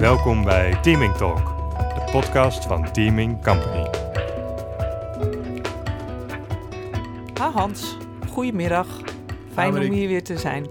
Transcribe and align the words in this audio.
Welkom 0.00 0.44
bij 0.44 0.80
Teaming 0.80 1.14
Talk, 1.14 1.46
de 1.78 2.08
podcast 2.12 2.64
van 2.64 2.92
Teaming 2.92 3.44
Company. 3.44 3.90
Ha 7.34 7.50
Hans, 7.50 7.96
goedemiddag. 8.28 9.02
Fijn 9.52 9.74
om 9.74 9.80
hier 9.80 10.08
weer 10.08 10.22
te 10.22 10.38
zijn. 10.38 10.68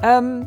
Ehm, 0.00 0.42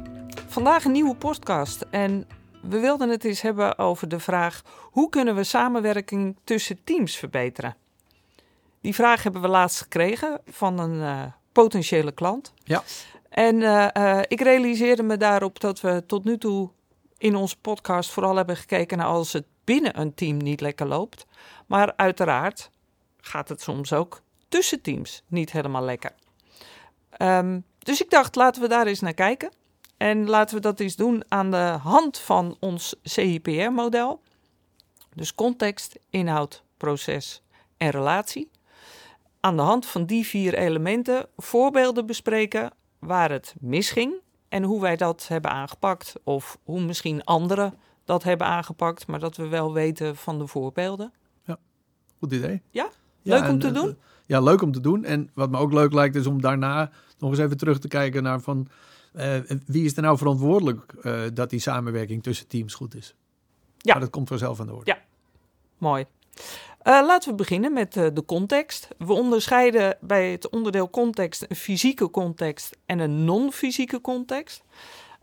vandaag 0.48 0.86
een 0.86 0.92
nieuwe 0.92 1.16
podcast 1.16 1.86
en 1.90 2.28
we 2.62 2.80
wilden 2.80 3.10
het 3.10 3.24
eens 3.24 3.42
hebben 3.42 3.78
over 3.78 4.08
de 4.08 4.20
vraag... 4.20 4.62
hoe 4.82 5.10
kunnen 5.10 5.36
we 5.36 5.44
samenwerking 5.44 6.38
tussen 6.44 6.84
teams 6.84 7.16
verbeteren? 7.16 7.76
Die 8.82 8.96
vraag 8.96 9.24
hebben 9.24 9.42
we 9.42 9.48
laatst 9.48 9.82
gekregen 9.82 10.42
van 10.46 10.80
een 10.80 11.02
eh, 11.02 11.32
potentiële 11.52 12.12
klant. 12.12 12.54
Ja. 12.64 12.84
En 13.30 13.62
eh, 13.62 13.88
eh, 13.94 14.24
ik 14.28 14.42
realiseerde 14.42 15.04
me 15.04 15.18
daarop 15.18 15.60
dat 15.60 15.82
we 15.82 16.04
tot 16.08 16.24
nu 16.24 16.38
toe 16.38 16.70
in 17.18 17.36
onze 17.36 17.58
podcast 17.58 18.10
vooral 18.10 18.36
hebben 18.36 18.58
gekeken 18.58 18.98
naar 18.98 19.08
als 19.08 19.34
het 19.34 19.46
binnen 19.64 20.00
een 20.00 20.14
team 20.14 20.38
niet 20.38 20.62
lekker 20.62 20.88
loopt. 20.88 21.26
Maar 21.66 21.94
uiteraard 21.96 22.70
gaat 23.18 23.50
het 23.50 23.62
soms 23.62 23.94
ook 23.94 24.22
tussen 24.48 24.82
teams 24.82 25.24
niet 25.28 25.52
helemaal 25.52 25.84
lekker. 25.84 26.12
Ehm, 27.10 27.60
dus 27.80 28.02
ik 28.02 28.10
dacht, 28.10 28.36
laten 28.36 28.62
we 28.62 28.68
daar 28.68 28.88
eens 28.88 29.00
naar 29.00 29.14
kijken. 29.14 29.52
En 29.98 30.30
laten 30.30 30.56
we 30.56 30.62
dat 30.62 30.80
eens 30.80 30.96
doen 30.96 31.24
aan 31.28 31.52
de 31.52 31.78
hand 31.82 32.20
van 32.20 32.58
ons 32.60 32.96
CIPR-model. 33.04 34.22
Dus 35.14 35.36
context, 35.36 36.00
inhoud, 36.10 36.64
proces 36.78 37.42
en 37.78 37.90
relatie. 37.90 38.52
Aan 39.40 39.56
de 39.56 39.62
hand 39.62 39.86
van 39.86 40.06
die 40.06 40.26
vier 40.26 40.54
elementen 40.54 41.30
voorbeelden 41.38 42.06
bespreken 42.06 42.72
waar 43.00 43.32
het 43.32 43.56
misging 43.60 44.14
en 44.50 44.64
hoe 44.64 44.82
wij 44.82 44.96
dat 44.96 45.28
hebben 45.28 45.52
aangepakt. 45.52 46.16
Of 46.24 46.58
hoe 46.64 46.82
misschien 46.82 47.24
anderen 47.24 47.74
dat 48.06 48.24
hebben 48.24 48.48
aangepakt, 48.48 49.08
maar 49.08 49.20
dat 49.20 49.38
we 49.38 49.48
wel 49.48 49.74
weten 49.74 50.16
van 50.16 50.40
de 50.40 50.48
voorbeelden. 50.48 51.14
Goed 52.20 52.32
idee. 52.32 52.62
Ja? 52.70 52.90
Leuk 53.22 53.50
om 53.50 53.60
te 53.60 53.68
eh, 53.68 53.74
doen? 53.74 53.98
Ja, 54.26 54.40
leuk 54.40 54.62
om 54.62 54.72
te 54.72 54.80
doen. 54.80 55.04
En 55.04 55.30
wat 55.34 55.50
me 55.50 55.58
ook 55.58 55.74
leuk 55.74 55.94
lijkt 55.94 56.16
is 56.16 56.28
om 56.28 56.42
daarna 56.42 56.92
nog 57.20 57.30
eens 57.30 57.40
even 57.40 57.58
terug 57.58 57.80
te 57.80 57.88
kijken 57.88 58.24
naar 58.24 58.42
van... 58.42 58.68
eh, 59.14 59.40
wie 59.66 59.86
is 59.86 59.96
er 59.96 60.02
nou 60.02 60.18
verantwoordelijk 60.18 60.94
eh, 61.02 61.22
dat 61.34 61.50
die 61.50 61.60
samenwerking 61.60 62.24
tussen 62.24 62.48
teams 62.48 62.74
goed 62.74 62.96
is? 62.96 63.16
Ja. 63.78 63.92
Maar 63.92 64.02
dat 64.02 64.10
komt 64.10 64.28
vanzelf 64.28 64.60
aan 64.60 64.66
de 64.66 64.74
orde. 64.74 64.92
Ja. 64.92 65.02
Mooi. 65.78 66.06
Eh, 66.78 67.02
laten 67.06 67.30
we 67.30 67.36
beginnen 67.36 67.74
met 67.74 67.98
eh, 67.98 68.06
de 68.14 68.26
context. 68.26 68.88
We 68.98 69.14
onderscheiden 69.14 69.98
bij 70.02 70.32
het 70.32 70.50
onderdeel 70.50 70.90
context 70.90 71.46
een 71.48 71.56
fysieke 71.56 72.10
context 72.10 72.78
en 72.86 73.00
een 73.00 73.26
non-fysieke 73.26 74.02
context. 74.02 74.64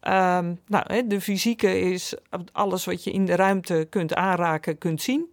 Ehm, 0.00 0.54
nou, 0.66 0.84
hè, 0.86 1.06
de 1.06 1.20
fysieke 1.20 1.80
is 1.80 2.14
alles 2.52 2.84
wat 2.84 3.04
je 3.04 3.10
in 3.10 3.24
de 3.26 3.34
ruimte 3.36 3.86
kunt 3.90 4.14
aanraken, 4.14 4.78
kunt 4.78 5.02
zien. 5.02 5.32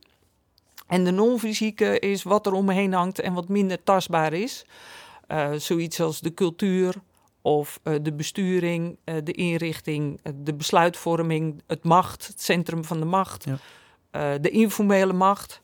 En 0.88 1.04
de 1.04 1.12
non-fysieke 1.12 2.00
is 2.00 2.24
wat 2.24 2.46
er 2.46 2.54
omheen 2.54 2.94
hangt 2.94 3.20
en 3.20 3.34
wat 3.34 3.48
minder 3.48 3.84
tastbaar 3.84 4.34
is. 4.34 4.66
Eh, 5.28 5.52
zoiets 5.54 6.00
als 6.00 6.20
de 6.20 6.34
cultuur 6.34 6.96
of 7.42 7.80
de 8.02 8.14
besturing, 8.14 8.98
de 9.24 9.32
inrichting, 9.32 10.20
de 10.36 10.54
besluitvorming, 10.54 11.62
het 11.68 11.84
macht, 11.84 12.28
het 12.28 12.42
centrum 12.42 12.84
van 12.86 13.00
de 13.00 13.06
macht, 13.06 13.46
Ja. 14.12 14.38
de 14.38 14.50
informele 14.50 15.14
macht. 15.14 15.62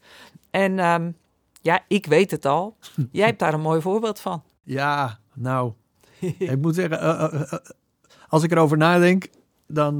En 0.49 0.79
ehm, 0.79 1.11
ja, 1.61 1.83
ik 1.87 2.05
weet 2.05 2.31
het 2.31 2.45
al. 2.45 2.77
Jij 3.11 3.25
hebt 3.25 3.39
daar 3.39 3.53
een 3.53 3.61
mooi 3.61 3.81
voorbeeld 3.81 4.19
van. 4.19 4.43
Ja, 4.63 5.19
nou, 5.33 5.73
ik 6.37 6.61
moet 6.61 6.75
zeggen, 6.75 6.99
eh, 6.99 7.23
eh, 7.23 7.53
eh, 7.53 7.59
als 8.27 8.43
ik 8.43 8.51
erover 8.51 8.77
nadenk, 8.77 9.29
dan, 9.67 9.99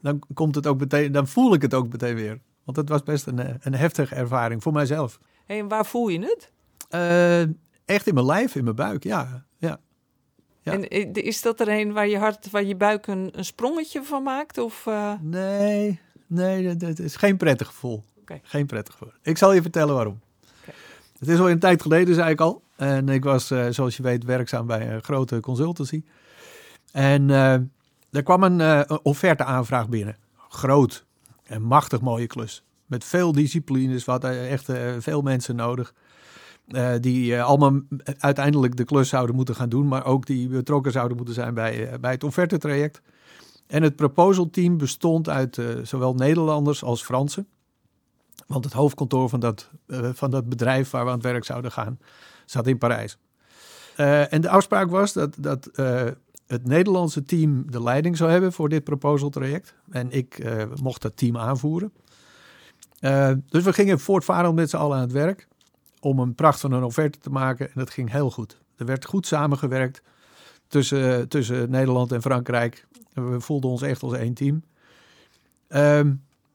dan 0.00 0.22
komt 0.34 0.54
het 0.54 0.66
ook 0.66 0.78
meteen, 0.78 1.12
dan 1.12 1.28
voel 1.28 1.54
ik 1.54 1.62
het 1.62 1.74
ook 1.74 1.88
meteen 1.88 2.14
weer. 2.14 2.40
Want 2.64 2.76
het 2.76 2.88
was 2.88 3.02
best 3.02 3.26
een, 3.26 3.58
een 3.60 3.74
heftige 3.74 4.14
ervaring 4.14 4.62
voor 4.62 4.72
mijzelf. 4.72 5.18
Hey, 5.46 5.58
en 5.58 5.68
waar 5.68 5.86
voel 5.86 6.08
je 6.08 6.18
het? 6.18 6.50
Echt 7.84 8.06
in 8.06 8.14
mijn 8.14 8.26
lijf, 8.26 8.54
in 8.54 8.64
mijn 8.64 8.76
buik, 8.76 9.02
ja. 9.02 9.44
ja. 9.58 9.80
Ja. 10.60 10.72
En 10.72 10.88
is 11.12 11.42
dat 11.42 11.60
er 11.60 11.68
een 11.68 11.92
waar 11.92 12.08
je 12.08 12.18
hart, 12.18 12.50
waar 12.50 12.64
je 12.64 12.76
buik 12.76 13.06
een, 13.06 13.28
een 13.32 13.44
sprongetje 13.44 14.02
van 14.02 14.22
maakt? 14.22 14.58
Of, 14.58 14.88
Nee, 15.20 16.00
nee, 16.26 16.76
dat 16.76 16.98
is 16.98 17.16
geen 17.16 17.36
prettig 17.36 17.66
gevoel. 17.66 18.04
Geen 18.42 18.66
prettig 18.66 18.94
gevoel. 18.94 19.12
Ik 19.22 19.38
zal 19.38 19.52
je 19.52 19.62
vertellen 19.62 19.94
waarom. 19.94 20.20
Het 21.18 21.28
is 21.28 21.38
al 21.38 21.50
een 21.50 21.58
tijd 21.58 21.82
geleden, 21.82 22.14
zei 22.14 22.30
ik 22.30 22.40
al. 22.40 22.62
En 22.76 23.08
ik 23.08 23.24
was, 23.24 23.50
eh, 23.50 23.66
zoals 23.70 23.96
je 23.96 24.02
weet, 24.02 24.24
werkzaam 24.24 24.66
bij 24.66 24.92
een 24.92 25.02
grote 25.02 25.40
consultancy. 25.40 26.02
En 26.92 27.30
eh, 27.30 27.52
er 28.10 28.22
kwam 28.22 28.42
een 28.42 28.60
eh, 28.60 28.80
een 28.86 29.00
offerte-aanvraag 29.02 29.88
binnen. 29.88 30.16
Groot 30.48 31.04
en 31.44 31.62
machtig 31.62 32.00
mooie 32.00 32.26
klus. 32.26 32.64
Met 32.86 33.04
veel 33.04 33.32
disciplines, 33.32 34.04
wat 34.04 34.24
echt 34.24 34.72
veel 34.98 35.22
mensen 35.22 35.56
nodig. 35.56 35.94
die 37.00 37.42
allemaal 37.42 37.80
uiteindelijk 38.18 38.76
de 38.76 38.84
klus 38.84 39.08
zouden 39.08 39.36
moeten 39.36 39.54
gaan 39.54 39.68
doen, 39.68 39.88
maar 39.88 40.04
ook 40.04 40.26
die 40.26 40.48
betrokken 40.48 40.92
zouden 40.92 41.16
moeten 41.16 41.34
zijn 41.34 41.54
bij, 41.54 42.00
bij 42.00 42.10
het 42.10 42.24
offertetraject. 42.24 43.02
En 43.66 43.82
het 43.82 43.96
proposal 43.96 44.50
team 44.50 44.78
bestond 44.78 45.28
uit 45.28 45.60
zowel 45.82 46.14
Nederlanders 46.14 46.82
als 46.82 47.02
Fransen. 47.02 47.46
Want 48.46 48.64
het 48.64 48.72
hoofdkantoor 48.72 49.28
van 49.28 49.40
dat, 49.40 49.70
eh, 49.86 50.08
van 50.12 50.30
dat 50.30 50.48
bedrijf 50.48 50.90
waar 50.90 51.04
we 51.04 51.10
aan 51.10 51.16
het 51.16 51.24
werk 51.24 51.44
zouden 51.44 51.72
gaan, 51.72 51.98
zat 52.44 52.66
in 52.66 52.78
Parijs. 52.78 53.18
Eh, 53.96 54.32
en 54.32 54.40
de 54.40 54.48
afspraak 54.48 54.90
was 54.90 55.12
dat, 55.12 55.36
dat 55.38 55.66
eh, 55.66 56.02
het 56.46 56.66
Nederlandse 56.66 57.24
team 57.24 57.70
de 57.70 57.82
leiding 57.82 58.16
zou 58.16 58.30
hebben 58.30 58.52
voor 58.52 58.68
dit 58.68 58.84
proposal 58.84 59.30
traject. 59.30 59.74
En 59.90 60.10
ik 60.10 60.44
mocht 60.82 61.02
dat 61.02 61.16
team 61.16 61.36
aanvoeren. 61.36 61.92
Dus 63.48 63.64
we 63.64 63.72
gingen 63.72 64.00
voortvarend 64.00 64.54
met 64.54 64.70
z'n 64.70 64.76
allen 64.76 64.96
aan 64.96 65.02
het 65.02 65.12
werk 65.12 65.48
om 66.00 66.18
een 66.18 66.34
pracht 66.34 66.60
van 66.60 66.72
een 66.72 66.82
offerte 66.82 67.18
te 67.18 67.30
maken. 67.30 67.66
En 67.66 67.72
dat 67.74 67.90
ging 67.90 68.10
heel 68.10 68.30
goed. 68.30 68.58
Er 68.76 68.86
werd 68.86 69.04
goed 69.04 69.26
samengewerkt 69.26 70.02
tussen, 70.68 71.28
tussen 71.28 71.70
Nederland 71.70 72.12
en 72.12 72.22
Frankrijk. 72.22 72.86
We 73.12 73.40
voelden 73.40 73.70
ons 73.70 73.82
echt 73.82 74.02
als 74.02 74.12
één 74.12 74.34
team. 74.34 74.62
Ehm, 75.68 76.12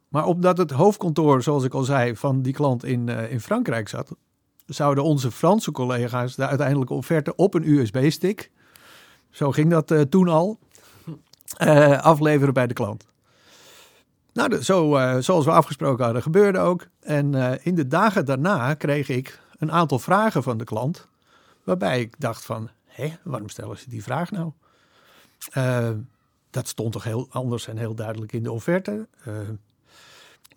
maar 0.09 0.25
omdat 0.25 0.57
het 0.57 0.71
hoofdkantoor, 0.71 1.43
zoals 1.43 1.63
ik 1.63 1.73
al 1.73 1.83
zei, 1.83 2.15
van 2.15 2.41
die 2.41 2.53
klant 2.53 2.85
in, 2.85 3.09
eh, 3.09 3.31
in 3.31 3.41
Frankrijk 3.41 3.89
zat, 3.89 4.15
zouden 4.65 5.03
onze 5.03 5.31
Franse 5.31 5.71
collega's 5.71 6.35
de 6.35 6.47
uiteindelijke 6.47 6.93
offerte 6.93 7.35
op 7.35 7.53
een 7.53 7.69
USB-stick, 7.69 8.51
zo 9.29 9.51
ging 9.51 9.69
dat 9.69 9.91
eh, 9.91 10.01
toen 10.01 10.27
al, 10.27 10.59
eh, 11.57 12.01
afleveren 12.01 12.53
bij 12.53 12.67
de 12.67 12.73
klant. 12.73 13.07
Nou, 14.33 14.61
zo, 14.61 14.97
zoals 15.19 15.45
we 15.45 15.51
afgesproken 15.51 16.03
hadden, 16.03 16.21
gebeurde 16.21 16.59
ook. 16.59 16.87
En 16.99 17.33
in 17.63 17.75
de 17.75 17.87
dagen 17.87 18.25
daarna 18.25 18.73
kreeg 18.73 19.09
ik 19.09 19.39
een 19.57 19.71
aantal 19.71 19.99
vragen 19.99 20.43
van 20.43 20.57
de 20.57 20.63
klant, 20.63 21.07
waarbij 21.63 21.99
ik 21.99 22.15
dacht 22.19 22.45
van, 22.45 22.69
hé, 22.85 23.17
waarom 23.23 23.49
stellen 23.49 23.77
ze 23.77 23.89
die 23.89 24.03
vraag 24.03 24.31
nou? 24.31 24.51
Dat 26.49 26.67
stond 26.67 26.91
toch 26.91 27.03
heel 27.03 27.27
anders 27.29 27.67
en 27.67 27.77
heel 27.77 27.95
duidelijk 27.95 28.33
in 28.33 28.43
de 28.43 28.51
offerte. 28.51 29.07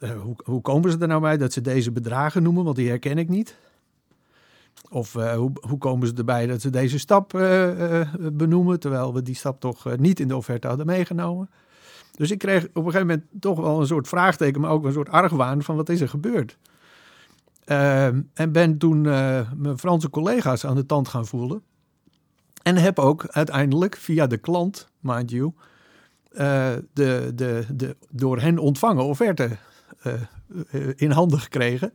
Eh, 0.03 0.21
hoe, 0.21 0.37
hoe 0.45 0.61
komen 0.61 0.91
ze 0.91 0.99
er 0.99 1.09
nou 1.09 1.21
bij 1.21 1.37
dat 1.37 1.53
ze 1.53 1.61
deze 1.61 1.93
bedragen 1.93 2.43
noemen? 2.43 2.65
Want 2.65 2.77
die 2.77 2.89
herken 2.89 3.19
ik 3.19 3.29
niet. 3.29 3.57
Of 4.91 5.15
eh, 5.15 5.35
hoe, 5.35 5.53
hoe 5.69 5.79
komen 5.79 6.09
ze 6.09 6.15
erbij 6.15 6.47
dat 6.47 6.61
ze 6.61 6.71
deze 6.71 6.99
stap 6.99 7.35
eh, 7.35 8.01
benoemen, 8.33 8.81
terwijl 8.81 9.15
we 9.15 9.23
die 9.23 9.35
stap 9.35 9.61
toch 9.61 9.97
niet 9.97 10.21
in 10.21 10.29
de 10.29 10.37
offerte 10.37 10.67
hadden 10.67 10.87
meegenomen? 10.87 11.51
Dus 12.17 12.31
ik 12.31 12.39
kreeg 12.39 12.65
op 12.65 12.77
een 12.77 12.85
gegeven 12.85 13.07
moment 13.07 13.27
toch 13.41 13.61
wel 13.61 13.81
een 13.81 13.87
soort 13.87 14.09
vraagteken, 14.09 14.61
maar 14.61 14.71
ook 14.71 14.85
een 14.85 14.93
soort 14.93 15.09
argwaan 15.09 15.62
van 15.62 15.77
wat 15.77 15.89
is 15.89 16.01
er 16.01 16.09
gebeurd? 16.09 16.59
Ehm, 17.65 18.21
en 18.35 18.53
ben 18.53 18.79
toen 18.79 19.01
mijn 19.01 19.79
Franse 19.79 20.11
collega's 20.11 20.67
aan 20.67 20.75
de 20.75 20.87
tand 20.87 21.09
gaan 21.09 21.27
voelen. 21.27 21.62
En 22.62 22.76
heb 22.76 22.99
ook 22.99 23.26
uiteindelijk 23.26 23.97
via 23.97 24.26
de 24.26 24.38
klant, 24.38 24.88
mind 25.00 25.31
you, 25.31 25.53
de, 26.31 27.32
de, 27.35 27.65
de 27.75 27.97
door 28.11 28.41
hen 28.41 28.59
ontvangen 28.59 29.05
offerte 29.05 29.59
in 30.97 31.11
handen 31.11 31.41
gekregen. 31.41 31.93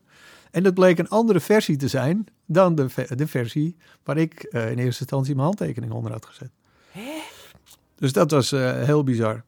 En 0.52 0.64
dat 0.64 0.74
bleek 0.74 1.00
een 1.00 1.10
andere 1.10 1.40
versie 1.40 1.78
te 1.78 1.88
zijn 1.88 2.26
dan 2.46 2.76
de, 2.76 2.88
de 3.16 3.28
versie 3.28 3.76
waar 4.04 4.18
ik 4.18 4.44
eh, 4.44 4.72
in 4.72 4.78
eerste 4.78 5.02
instantie 5.02 5.34
mijn 5.34 5.46
handtekening 5.48 5.92
onder 5.92 6.12
had 6.12 6.26
gezet. 6.26 6.52
Dus 7.96 8.14
dat 8.14 8.32
was 8.32 8.52
eh, 8.52 8.84
heel 8.84 9.04
bizar. 9.04 9.44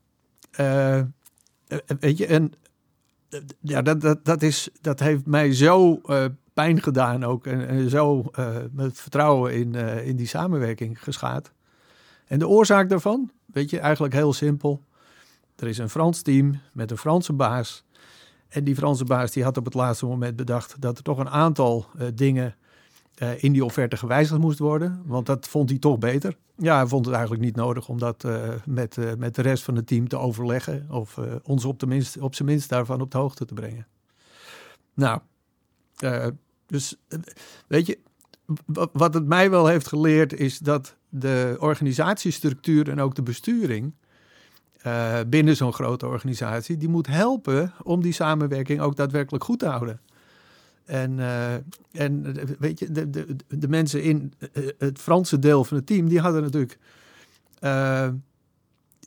Eh, 0.52 0.98
eh, 0.98 1.06
weet 2.00 2.18
je, 2.18 2.26
en 2.26 2.54
eh, 3.30 3.40
ja, 3.60 3.82
dat, 3.82 4.02
dat, 4.02 4.26
dat, 4.26 4.42
is, 4.42 4.70
dat 4.82 5.00
heeft 5.00 5.26
mij 5.26 5.54
zo 5.54 6.02
eh, 6.06 6.26
pijn 6.54 6.82
gedaan 6.82 7.24
ook. 7.24 7.48
En, 7.48 7.68
en 7.68 7.90
zo 7.90 8.30
eh, 8.32 8.56
met 8.72 9.00
vertrouwen 9.00 9.54
in, 9.54 9.76
eh, 9.76 10.08
in 10.08 10.16
die 10.16 10.28
samenwerking 10.28 11.04
geschaad. 11.04 11.52
En 12.28 12.40
de 12.40 12.48
oorzaak 12.48 12.90
daarvan, 12.90 13.32
weet 13.46 13.70
je, 13.70 13.80
eigenlijk 13.80 14.14
heel 14.14 14.34
simpel. 14.34 14.84
Er 15.56 15.68
is 15.68 15.78
een 15.78 15.90
Frans 15.90 16.22
team 16.22 16.60
met 16.74 16.92
een 16.92 16.98
Franse 16.98 17.34
baas. 17.34 17.84
En 18.50 18.64
die 18.64 18.76
Franse 18.76 19.04
baas 19.04 19.32
die 19.32 19.44
had 19.44 19.58
op 19.58 19.66
het 19.66 19.74
laatste 19.74 20.06
moment 20.06 20.36
bedacht 20.36 20.82
dat 20.82 20.98
er 20.98 21.04
toch 21.04 21.18
een 21.18 21.30
aantal 21.30 21.86
eh, 21.98 22.08
dingen 22.14 22.56
eh, 23.16 23.44
in 23.44 23.52
die 23.52 23.66
offerte 23.66 23.98
gewijzigd 23.98 24.40
moest 24.40 24.60
worden. 24.60 25.02
Want 25.06 25.26
dat 25.26 25.48
vond 25.48 25.70
hij 25.70 25.80
toch 25.80 25.98
beter. 25.98 26.38
Ja, 26.56 26.76
hij 26.76 26.88
vond 26.88 27.06
het 27.06 27.14
eigenlijk 27.14 27.44
niet 27.44 27.56
nodig 27.56 27.90
om 27.90 28.00
dat 28.00 28.24
eh, 28.24 28.50
met, 28.66 29.18
met 29.18 29.36
de 29.36 29.42
rest 29.42 29.64
van 29.64 29.76
het 29.76 29.88
team 29.88 30.08
te 30.08 30.18
overleggen. 30.18 30.86
Of 30.90 31.20
ons 31.44 31.66
op, 31.66 31.80
de 31.80 31.88
minst, 31.88 32.18
op 32.18 32.36
zijn 32.36 32.48
minst 32.48 32.70
daarvan 32.70 33.02
op 33.02 33.12
de 33.12 33.18
hoogte 33.18 33.46
te 33.46 33.54
brengen. 33.54 33.88
Nou, 34.94 35.20
dus 36.66 36.96
weet 37.68 37.86
je, 37.86 38.00
wat 38.92 39.14
het 39.14 39.26
mij 39.26 39.50
wel 39.50 39.68
heeft 39.68 39.88
geleerd 39.88 40.34
is 40.34 40.60
dat 40.60 40.96
de 41.10 41.56
organisatiestructuur 41.60 42.90
en 42.90 43.00
ook 43.00 43.16
de 43.16 43.24
besturing 43.24 43.94
eh, 44.80 45.20
binnen 45.28 45.56
zo'n 45.56 45.74
grote 45.74 46.08
organisatie, 46.08 46.78
die 46.78 46.90
moet 46.90 47.08
helpen 47.08 47.74
om 47.84 48.02
die 48.02 48.14
samenwerking 48.14 48.82
ook 48.82 48.96
daadwerkelijk 48.96 49.44
goed 49.44 49.60
te 49.60 49.66
houden. 49.66 50.02
En, 50.86 51.20
eh, 51.20 51.54
en 51.92 52.36
eh, 52.38 52.44
weet 52.60 52.80
je, 52.80 52.92
de, 52.92 53.10
de, 53.10 53.36
de 53.48 53.68
mensen 53.68 54.04
in 54.04 54.34
het 54.78 55.00
Franse 55.00 55.40
deel 55.40 55.64
van 55.64 55.78
het 55.78 55.86
team, 55.86 56.08
die 56.08 56.20
hadden 56.20 56.42
natuurlijk, 56.42 56.78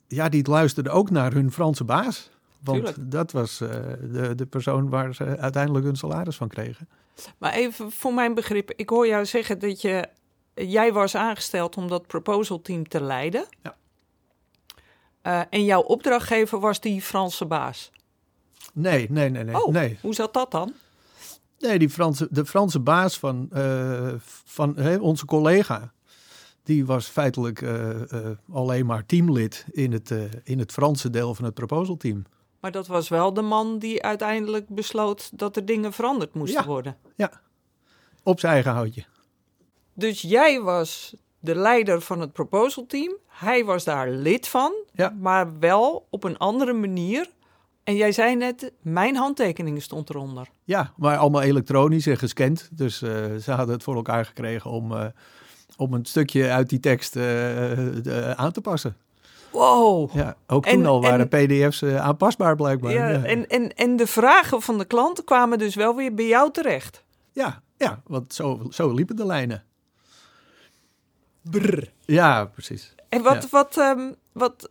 ja, 0.07 0.29
die 0.29 0.49
luisterden 0.49 0.93
ook 0.93 1.09
naar 1.09 1.33
hun 1.33 1.51
Franse 1.51 1.83
baas. 1.83 2.29
Want 2.59 2.77
Tuurlijk. 2.77 3.11
dat 3.11 3.31
was 3.31 3.57
de, 3.57 4.33
de 4.35 4.45
persoon 4.45 4.89
waar 4.89 5.15
ze 5.15 5.37
uiteindelijk 5.37 5.85
hun 5.85 5.95
salaris 5.95 6.35
van 6.35 6.47
kregen. 6.47 6.87
Maar 7.37 7.53
even 7.53 7.91
voor 7.91 8.13
mijn 8.13 8.33
begrip, 8.33 8.71
ik 8.75 8.89
hoor 8.89 9.07
jou 9.07 9.25
zeggen 9.25 9.59
dat 9.59 9.81
je, 9.81 10.07
jij 10.53 10.93
was 10.93 11.15
aangesteld 11.15 11.77
om 11.77 11.87
dat 11.87 12.07
proposal 12.07 12.61
team 12.61 12.87
te 12.87 13.01
leiden. 13.01 13.45
Ja. 13.61 13.75
Eh, 15.23 15.41
en 15.49 15.65
jouw 15.65 15.81
opdrachtgever 15.81 16.59
was 16.59 16.79
die 16.79 17.01
Franse 17.01 17.45
baas. 17.45 17.91
Nee, 18.73 19.07
nee, 19.09 19.29
nee, 19.29 19.43
nee. 19.43 19.63
Oh, 19.63 19.73
nee. 19.73 19.97
hoe 20.01 20.13
zat 20.13 20.33
dat 20.33 20.51
dan? 20.51 20.73
Nee, 21.59 21.79
die 21.79 21.89
Franse, 21.89 22.27
de 22.31 22.45
Franse 22.45 22.79
baas 22.79 23.19
van, 23.19 23.47
eh, 23.51 24.13
van 24.45 24.75
hè, 24.77 24.97
onze 24.97 25.25
collega, 25.25 25.93
die 26.63 26.85
was 26.85 27.07
feitelijk 27.07 27.61
eh, 27.61 27.89
alleen 28.51 28.85
maar 28.85 29.05
teamlid 29.05 29.65
in 29.71 29.91
het, 29.91 30.13
in 30.43 30.59
het 30.59 30.71
Franse 30.71 31.09
deel 31.09 31.35
van 31.35 31.45
het 31.45 31.53
proposal 31.53 31.97
team. 31.97 32.25
Maar 32.59 32.71
dat 32.71 32.87
was 32.87 33.09
wel 33.09 33.33
de 33.33 33.41
man 33.41 33.79
die 33.79 34.03
uiteindelijk 34.03 34.69
besloot 34.69 35.37
dat 35.39 35.55
er 35.55 35.65
dingen 35.65 35.93
veranderd 35.93 36.33
moesten 36.33 36.61
Ja. 36.61 36.67
worden. 36.67 36.97
Op 38.23 38.39
zijn 38.39 38.53
eigen 38.53 38.71
houtje. 38.71 39.03
Dus 39.93 40.21
jij 40.21 40.61
was 40.61 41.15
de 41.43 41.55
leider 41.55 42.01
van 42.01 42.19
het 42.19 42.33
proposal 42.33 42.85
team. 42.85 43.17
Hij 43.27 43.65
was 43.65 43.83
daar 43.83 44.09
lid 44.09 44.47
van, 44.47 44.73
Ja. 44.93 45.13
maar 45.19 45.59
wel 45.59 46.07
op 46.09 46.23
een 46.23 46.37
andere 46.37 46.73
manier. 46.73 47.29
En 47.83 47.95
jij 47.95 48.11
zei 48.11 48.35
net, 48.35 48.71
mijn 48.81 49.15
handtekening 49.15 49.81
stond 49.81 50.09
eronder. 50.09 50.47
Ja, 50.63 50.93
maar 50.97 51.17
allemaal 51.17 51.41
elektronisch 51.41 52.07
en 52.07 52.17
gescand. 52.17 52.69
Dus 52.71 53.01
eh, 53.01 53.35
ze 53.35 53.51
hadden 53.51 53.73
het 53.75 53.83
voor 53.83 53.95
elkaar 53.95 54.25
gekregen 54.25 54.71
om, 54.71 54.91
eh, 54.91 55.05
om 55.77 55.93
een 55.93 56.05
stukje 56.05 56.49
uit 56.51 56.69
die 56.69 56.79
tekst 56.79 57.15
eh, 57.15 58.31
aan 58.31 58.51
te 58.51 58.61
passen. 58.61 58.95
Wow. 59.51 60.15
Ja, 60.15 60.35
ook 60.47 60.65
En- 60.65 60.73
toen 60.73 60.85
al 60.85 61.01
waren 61.01 61.29
en- 61.29 61.47
pdf's 61.47 61.83
aanpasbaar 61.83 62.55
blijkbaar. 62.55 62.91
Ja, 62.91 63.07
Ja, 63.09 63.23
en, 63.23 63.47
en, 63.49 63.75
en 63.75 63.95
de 63.95 64.07
vragen 64.07 64.61
van 64.61 64.77
de 64.77 64.85
klanten 64.85 65.23
kwamen 65.23 65.57
dus 65.57 65.75
wel 65.75 65.95
weer 65.95 66.13
bij 66.13 66.27
jou 66.27 66.51
terecht. 66.51 67.03
ja, 67.31 67.61
ja, 67.77 68.01
want 68.07 68.33
zo, 68.33 68.61
zo 68.69 68.91
liepen 68.93 69.15
de 69.15 69.25
lijnen. 69.25 69.63
Brr. 71.49 71.83
Ja, 71.99 72.45
precies. 72.45 72.95
En 73.09 73.21
wat, 73.23 73.43
Ja. 73.43 73.47
wat, 73.51 73.77
ehm, 73.77 74.11
wat, 74.31 74.69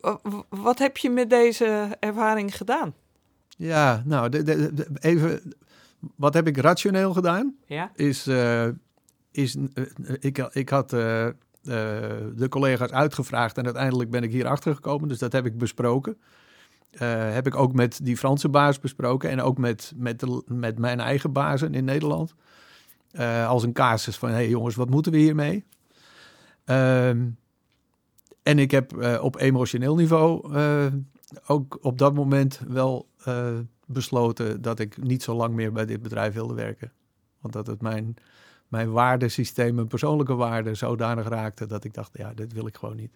eh, 0.00 0.14
wat 0.48 0.78
heb 0.78 0.96
je 0.96 1.10
met 1.10 1.30
deze 1.30 1.96
ervaring 2.00 2.56
gedaan? 2.56 2.94
Ja, 3.56 4.02
nou, 4.06 4.28
de, 4.28 4.42
de- 4.42 4.74
de- 4.74 4.88
even, 5.00 5.54
wat 6.16 6.34
heb 6.34 6.46
ik 6.46 6.56
rationeel 6.56 7.12
gedaan? 7.12 7.56
Ja? 7.66 7.90
Is, 7.94 8.26
eh, 8.26 8.68
is 9.30 9.56
eh, 9.74 9.84
ik, 10.20 10.38
ik 10.38 10.68
had 10.68 10.90
de 10.90 12.46
collega's 12.48 12.90
uitgevraagd 12.90 13.58
en 13.58 13.64
uiteindelijk 13.64 14.10
ben 14.10 14.22
ik 14.22 14.30
hier 14.32 14.46
achter 14.46 14.74
gekomen, 14.74 15.08
dus 15.08 15.18
dat 15.18 15.32
heb 15.32 15.46
ik 15.46 15.58
besproken. 15.58 16.18
Heb 16.98 17.46
ik 17.46 17.54
ook 17.54 17.72
met 17.72 18.00
die 18.02 18.16
Franse 18.16 18.48
baas 18.48 18.78
besproken 18.78 19.30
en 19.30 19.40
ook 19.42 19.58
met, 19.58 19.92
met, 19.96 20.20
de, 20.20 20.42
met 20.46 20.78
mijn 20.78 21.00
eigen 21.00 21.32
bazen 21.32 21.74
in 21.74 21.84
Nederland. 21.84 22.34
Als 23.46 23.62
een 23.62 23.72
casus 23.72 24.16
van, 24.16 24.28
hé 24.28 24.34
hey 24.34 24.48
jongens, 24.48 24.74
wat 24.74 24.90
moeten 24.90 25.12
we 25.12 25.18
hiermee? 25.18 25.64
Ehm, 26.64 27.28
en 28.42 28.58
ik 28.58 28.70
heb 28.70 28.96
eh, 28.96 29.22
op 29.22 29.36
emotioneel 29.36 29.94
niveau 29.94 30.54
eh, 30.54 30.86
ook 31.46 31.78
op 31.80 31.98
dat 31.98 32.14
moment 32.14 32.60
wel 32.68 33.08
eh, 33.24 33.58
besloten 33.86 34.62
dat 34.62 34.78
ik 34.78 35.02
niet 35.02 35.22
zo 35.22 35.34
lang 35.34 35.54
meer 35.54 35.72
bij 35.72 35.86
dit 35.86 36.02
bedrijf 36.02 36.34
wilde 36.34 36.54
werken. 36.54 36.92
Want 37.40 37.54
dat 37.54 37.66
het 37.66 37.80
mijn, 37.80 38.14
mijn 38.68 38.90
waardesysteem, 38.90 39.74
mijn 39.74 39.86
persoonlijke 39.86 40.34
waarden 40.34 40.76
zodanig 40.76 41.28
raakte 41.28 41.66
dat 41.66 41.84
ik 41.84 41.94
dacht, 41.94 42.10
ja, 42.12 42.32
dit 42.34 42.52
wil 42.52 42.66
ik 42.66 42.76
gewoon 42.76 42.96
niet. 42.96 43.12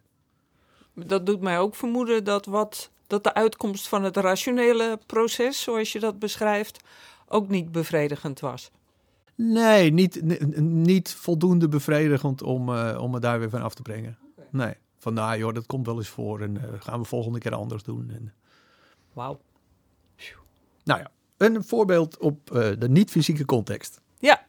Dat 0.94 1.26
doet 1.26 1.40
mij 1.40 1.58
ook 1.58 1.74
vermoeden 1.74 2.24
dat, 2.24 2.46
wat, 2.46 2.90
dat 3.06 3.24
de 3.24 3.34
uitkomst 3.34 3.88
van 3.88 4.02
het 4.02 4.16
rationele 4.16 4.98
proces, 5.06 5.62
zoals 5.62 5.92
je 5.92 6.00
dat 6.00 6.18
beschrijft, 6.18 6.84
ook 7.28 7.48
niet 7.48 7.72
bevredigend 7.72 8.40
was. 8.40 8.70
Nee, 9.34 9.92
niet, 9.92 10.22
niet 10.60 11.10
voldoende 11.10 11.68
bevredigend 11.68 12.42
om, 12.42 12.74
eh, 12.74 12.98
om 13.00 13.10
me 13.10 13.20
daar 13.20 13.38
weer 13.38 13.50
van 13.50 13.62
af 13.62 13.74
te 13.74 13.82
brengen. 13.82 14.18
Nee, 14.50 14.74
van 14.98 15.14
nou 15.14 15.38
joh, 15.38 15.54
dat 15.54 15.66
komt 15.66 15.86
wel 15.86 15.96
eens 15.96 16.08
voor 16.08 16.40
en 16.40 16.56
eh, 16.56 16.80
gaan 16.80 17.00
we 17.00 17.06
volgende 17.06 17.38
keer 17.38 17.54
anders 17.54 17.82
doen. 17.82 18.10
En, 18.10 18.34
Wauw. 19.12 19.40
nou 20.84 21.00
ja, 21.00 21.10
een 21.36 21.64
voorbeeld 21.64 22.18
op 22.18 22.50
eh, 22.50 22.70
de 22.78 22.88
niet-fysieke 22.88 23.44
context. 23.44 24.00
Ja. 24.18 24.46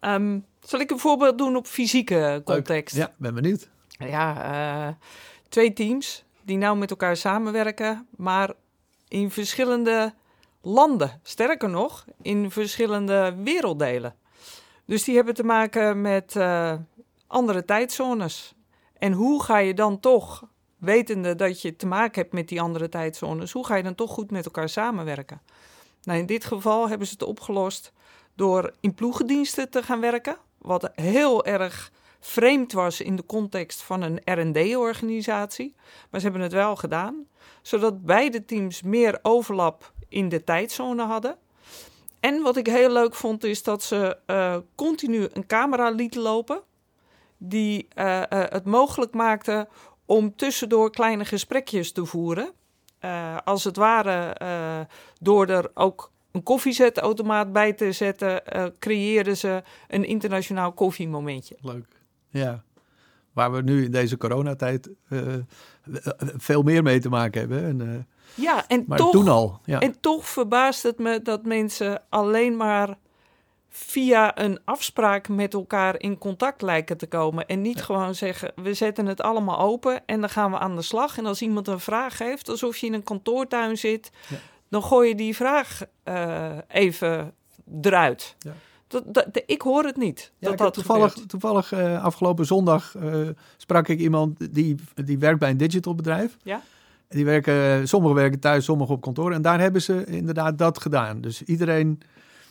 Ehm, 0.00 0.38
zal 0.60 0.80
ik 0.80 0.90
een 0.90 0.98
voorbeeld 0.98 1.38
doen 1.38 1.56
op 1.56 1.66
fysieke 1.66 2.42
context? 2.44 2.96
Ja, 2.96 3.12
ben 3.18 3.34
benieuwd. 3.34 3.68
Ja, 3.88 4.98
twee 5.48 5.72
teams 5.72 6.24
die 6.42 6.56
nou 6.56 6.78
met 6.78 6.90
elkaar 6.90 7.16
samenwerken, 7.16 8.06
maar 8.16 8.52
in 9.08 9.30
verschillende 9.30 10.14
landen. 10.66 11.20
Sterker 11.22 11.68
nog, 11.68 12.04
in 12.22 12.50
verschillende 12.50 13.34
werelddelen. 13.42 14.14
Dus 14.84 15.04
die 15.04 15.16
hebben 15.16 15.34
te 15.34 15.44
maken 15.44 16.00
met 16.00 16.36
eh, 16.36 16.74
andere 17.26 17.64
tijdzones. 17.64 18.54
En 18.98 19.12
hoe 19.12 19.42
ga 19.42 19.58
je 19.58 19.74
dan 19.74 20.00
toch, 20.00 20.44
wetende 20.76 21.34
dat 21.34 21.62
je 21.62 21.76
te 21.76 21.86
maken 21.86 22.20
hebt 22.20 22.34
met 22.34 22.48
die 22.48 22.60
andere 22.60 22.88
tijdzones, 22.88 23.52
hoe 23.52 23.66
ga 23.66 23.74
je 23.74 23.82
dan 23.82 23.94
toch 23.94 24.10
goed 24.10 24.30
met 24.30 24.44
elkaar 24.44 24.68
samenwerken? 24.68 25.40
Nou, 26.02 26.18
in 26.18 26.26
dit 26.26 26.44
geval 26.44 26.88
hebben 26.88 27.06
ze 27.06 27.12
het 27.12 27.22
opgelost 27.22 27.92
door 28.34 28.72
in 28.80 28.94
ploegendiensten 28.94 29.70
te 29.70 29.82
gaan 29.82 30.00
werken. 30.00 30.36
Wat 30.58 30.90
heel 30.94 31.44
erg 31.44 31.92
vreemd 32.20 32.72
was 32.72 33.00
in 33.00 33.16
de 33.16 33.26
context 33.26 33.82
van 33.82 34.02
een 34.02 34.20
RD-organisatie. 34.24 35.74
Maar 36.10 36.20
ze 36.20 36.26
hebben 36.26 36.44
het 36.44 36.52
wel 36.52 36.76
gedaan, 36.76 37.26
zodat 37.62 38.04
beide 38.04 38.44
teams 38.44 38.82
meer 38.82 39.18
overlap 39.22 39.94
in 40.16 40.28
de 40.28 40.44
tijdzone 40.44 41.02
hadden. 41.02 41.36
En 42.20 42.42
wat 42.42 42.56
ik 42.56 42.66
heel 42.66 42.92
leuk 42.92 43.14
vond, 43.14 43.44
is 43.44 43.62
dat 43.62 43.82
ze 43.82 44.18
eh, 44.26 44.56
continu 44.74 45.28
een 45.32 45.46
camera 45.46 45.90
lieten 45.90 46.20
lopen. 46.20 46.60
Die 47.36 47.88
eh, 47.94 48.22
eh, 48.22 48.28
het 48.30 48.64
mogelijk 48.64 49.14
maakte 49.14 49.68
om 50.04 50.36
tussendoor 50.36 50.90
kleine 50.90 51.24
gesprekjes 51.24 51.92
te 51.92 52.04
voeren. 52.04 52.52
Als 53.44 53.64
het 53.64 53.76
ware, 53.76 54.36
door 55.20 55.46
er 55.46 55.70
ook 55.74 56.12
een 56.32 56.42
koffiezetautomaat 56.42 57.52
bij 57.52 57.72
te 57.72 57.92
zetten, 57.92 58.42
creëerden 58.78 59.36
ze 59.36 59.62
een 59.88 60.04
internationaal 60.04 60.72
koffiemomentje. 60.72 61.56
Leuk. 61.60 62.02
Ja, 62.28 62.64
waar 63.32 63.52
we 63.52 63.62
nu 63.62 63.84
in 63.84 63.90
deze 63.90 64.16
coronatijd 64.16 64.90
veel 66.48 66.62
meer 66.62 66.82
mee 66.82 67.00
te 67.00 67.08
maken 67.08 67.40
hebben. 67.40 67.64
En, 67.64 68.06
Ja, 68.34 68.64
en 68.68 68.84
maar 68.86 68.98
toch, 68.98 69.10
toen 69.10 69.28
al, 69.28 69.60
ja. 69.64 69.80
en 69.80 70.00
toch 70.00 70.26
verbaast 70.26 70.82
het 70.82 70.98
me 70.98 71.22
dat 71.22 71.44
mensen 71.44 72.02
alleen 72.08 72.56
maar 72.56 72.96
via 73.76 74.38
een 74.38 74.58
afspraak 74.64 75.28
met 75.28 75.54
elkaar 75.54 76.00
in 76.00 76.18
contact 76.18 76.62
lijken 76.62 76.96
te 76.96 77.06
komen. 77.06 77.46
En 77.46 77.60
niet 77.60 77.82
gewoon 77.82 78.14
zeggen, 78.14 78.52
we 78.54 78.74
zetten 78.74 79.06
het 79.06 79.20
allemaal 79.20 79.58
open 79.58 80.06
en 80.06 80.20
dan 80.20 80.30
gaan 80.30 80.50
we 80.50 80.58
aan 80.58 80.76
de 80.76 80.82
slag. 80.82 81.18
En 81.18 81.26
als 81.26 81.42
iemand 81.42 81.68
een 81.68 81.80
vraag 81.80 82.18
heeft, 82.18 82.48
alsof 82.48 82.76
je 82.76 82.86
in 82.86 82.94
een 82.94 83.02
kantoortuin 83.02 83.76
zit, 83.76 84.10
Ja. 84.28 84.36
dan 84.68 84.82
gooi 84.82 85.08
je 85.08 85.14
die 85.14 85.36
vraag 85.36 85.82
eh, 86.02 86.50
even 86.68 87.34
eruit. 87.80 88.36
Ja. 88.38 88.52
Dat, 88.88 89.26
ik 89.46 89.62
hoor 89.62 89.84
het 89.84 89.96
niet. 89.96 90.32
Ja, 90.38 90.52
dat 90.52 90.74
toevallig, 90.74 91.12
toevallig 91.12 91.72
eh, 91.72 92.04
afgelopen 92.04 92.46
zondag 92.46 92.94
eh, 92.94 93.28
sprak 93.56 93.88
ik 93.88 93.98
iemand 93.98 94.54
die, 94.54 94.76
die 94.94 95.18
werkt 95.18 95.38
bij 95.38 95.50
een 95.50 95.56
digital 95.56 95.94
bedrijf. 95.94 96.36
Ja. 96.42 96.62
Die 97.08 97.24
werken, 97.24 97.88
sommigen 97.88 98.16
werken 98.16 98.40
thuis, 98.40 98.64
sommigen 98.64 98.94
op 98.94 99.00
kantoor. 99.00 99.32
En 99.32 99.42
daar 99.42 99.60
hebben 99.60 99.82
ze 99.82 100.04
inderdaad 100.06 100.58
dat 100.58 100.80
gedaan. 100.80 101.20
Dus 101.20 101.42
iedereen, 101.42 102.00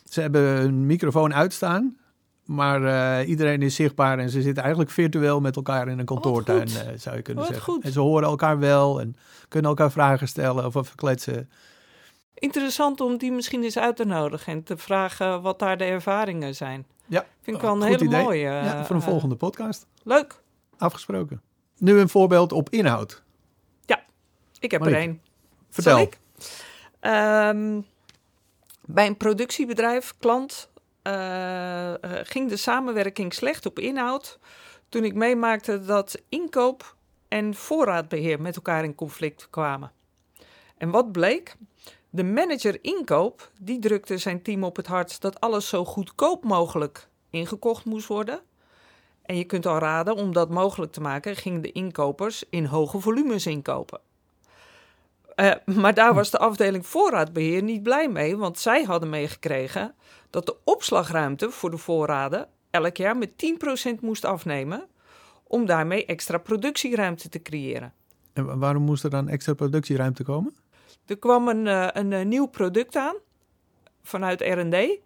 ze 0.09 0.21
hebben 0.21 0.41
een 0.41 0.85
microfoon 0.85 1.33
uitstaan. 1.33 1.97
Maar 2.45 2.83
eh, 3.19 3.27
iedereen 3.29 3.62
is 3.62 3.75
zichtbaar 3.75 4.19
en 4.19 4.29
ze 4.29 4.41
zitten 4.41 4.62
eigenlijk 4.63 4.91
virtueel 4.93 5.39
met 5.41 5.55
elkaar 5.55 5.88
in 5.88 6.00
een 6.00 6.05
kantoortuin, 6.05 6.69
goed. 6.69 6.77
eh, 6.85 6.88
zou 6.97 7.15
je 7.15 7.21
kunnen 7.21 7.43
Wat 7.43 7.53
zeggen. 7.53 7.74
goed. 7.74 7.83
En 7.83 7.91
ze 7.91 8.00
horen 8.00 8.27
elkaar 8.27 8.59
wel 8.59 9.00
en 9.01 9.15
kunnen 9.47 9.69
elkaar 9.69 9.91
vragen 9.91 10.27
stellen 10.27 10.65
of 10.65 10.75
even 10.75 10.95
kletsen. 10.95 11.50
Interessant 12.33 13.01
om 13.01 13.17
die 13.17 13.31
misschien 13.31 13.63
eens 13.63 13.77
uit 13.77 13.95
te 13.95 14.05
nodigen 14.05 14.53
en 14.53 14.63
te 14.63 14.77
vragen 14.77 15.41
wat 15.41 15.59
daar 15.59 15.77
de 15.77 15.83
ervaringen 15.83 16.55
zijn. 16.55 16.85
Ja, 17.07 17.25
Vind 17.41 17.55
ik 17.55 17.62
wel 17.62 17.75
een 17.75 17.81
hele 17.81 18.03
idee. 18.05 18.24
mooie. 18.24 18.39
ja, 18.39 18.85
voor 18.85 18.95
een 18.95 19.01
eh, 19.01 19.07
volgende 19.07 19.35
podcast. 19.35 19.88
Leuk. 20.03 20.41
Afgesproken. 20.77 21.41
Nu 21.77 22.00
een 22.00 22.09
voorbeeld 22.09 22.51
op 22.51 22.69
inhoud. 22.69 23.24
Ik 24.65 24.72
heb 24.72 24.79
Marieke, 24.79 25.00
er 25.01 25.07
één. 25.07 25.22
Vertel. 25.69 26.00
Ik? 26.00 26.17
Ehm, 27.00 27.81
bij 28.86 29.07
een 29.07 29.17
productiebedrijf, 29.17 30.13
klant, 30.19 30.69
eh, 31.01 31.93
eh, 31.93 32.00
ging 32.24 32.50
de 32.50 32.57
samenwerking 32.57 33.34
slecht 33.34 33.65
op 33.65 33.79
inhoud. 33.79 34.39
Toen 34.89 35.03
ik 35.03 35.13
meemaakte 35.13 35.86
dat 35.86 36.22
inkoop 36.29 36.95
en 37.27 37.55
voorraadbeheer 37.55 38.41
met 38.41 38.55
elkaar 38.55 38.84
in 38.84 38.95
conflict 38.95 39.48
kwamen. 39.50 39.91
En 40.77 40.89
wat 40.89 41.12
bleek? 41.12 41.55
De 42.10 42.24
manager 42.24 42.77
inkoop, 42.81 43.51
die 43.60 43.79
drukte 43.79 44.17
zijn 44.17 44.41
team 44.41 44.63
op 44.63 44.75
het 44.75 44.88
hart 44.88 45.22
dat 45.22 45.39
alles 45.39 45.69
zo 45.69 45.86
goedkoop 45.86 46.43
mogelijk 46.43 47.07
ingekocht 47.29 47.86
moest 47.86 48.07
worden. 48.07 48.39
En 49.22 49.38
je 49.38 49.43
kunt 49.43 49.65
al 49.65 49.77
raden, 49.77 50.15
om 50.15 50.34
dat 50.34 50.50
mogelijk 50.50 50.91
te 50.91 51.01
maken, 51.01 51.36
gingen 51.36 51.62
de 51.62 51.72
inkopers 51.72 52.43
in 52.50 52.65
hoge 52.65 53.00
volumes 53.00 53.45
inkopen. 53.45 54.00
Eh, 55.36 55.51
maar 55.65 55.94
daar 55.94 56.13
was 56.13 56.30
de 56.30 56.38
afdeling 56.38 56.88
voorraadbeheer 56.88 57.63
niet 57.63 57.84
blij 57.84 58.10
mee, 58.10 58.38
want 58.38 58.60
zij 58.60 58.84
hadden 58.84 59.10
meegekregen 59.10 59.96
dat 60.30 60.46
de 60.46 60.56
opslagruimte 60.63 61.50
voor 61.51 61.72
de 61.72 61.77
voorraden 61.77 62.48
elk 62.70 62.98
jaar 62.98 63.18
met 63.18 63.38
10% 63.38 64.01
moest 64.01 64.25
afnemen 64.25 64.88
om 65.44 65.65
daarmee 65.65 66.06
extra 66.06 66.38
productieruimte 66.38 67.30
te 67.30 67.42
creëren. 67.42 67.94
En 68.34 68.46
wa- 68.46 68.58
waarom 68.58 68.84
moest 68.84 69.04
er 69.04 69.10
dan 69.10 69.27
extra 69.27 69.54
productieruimte 69.54 70.24
komen? 70.24 70.56
Er 71.06 71.18
kwam 71.18 71.48
een, 71.48 71.68
eh, 71.68 71.88
een, 71.94 72.13
eh, 72.13 72.25
nieuw 72.25 72.46
product 72.46 72.96
aan 72.96 73.15
vanuit 74.04 74.42
R&D 74.42 75.00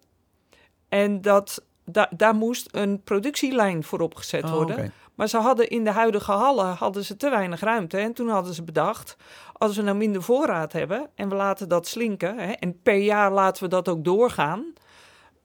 en 0.90 1.22
dat, 1.22 1.66
da- 1.86 2.10
daar 2.16 2.36
moest 2.36 2.68
een 2.72 3.02
productielijn 3.04 3.84
voor 3.84 4.00
opgezet 4.00 4.44
Oh, 4.44 4.52
worden. 4.52 4.94
Maar 5.20 5.28
ze 5.28 5.38
hadden 5.38 5.70
in 5.70 5.84
de 5.84 5.92
huidige 5.92 6.32
hallen 6.32 6.76
hadden 6.76 7.06
ze 7.06 7.18
te 7.18 7.30
weinig 7.30 7.60
ruimte. 7.60 7.98
En 7.98 8.14
toen 8.14 8.30
hadden 8.30 8.54
ze 8.54 8.64
bedacht, 8.64 9.16
als 9.54 9.76
we 9.76 9.82
nou 9.82 9.98
minder 9.98 10.24
voorraad 10.24 10.74
hebben 10.74 11.10
en 11.16 11.30
we 11.30 11.36
laten 11.36 11.70
dat 11.70 11.88
slinken, 11.88 12.38
hè, 12.38 12.52
en 12.52 12.82
per 12.82 12.98
jaar 12.98 13.32
laten 13.32 13.64
we 13.64 13.70
dat 13.70 13.88
ook 13.88 14.04
doorgaan, 14.04 14.74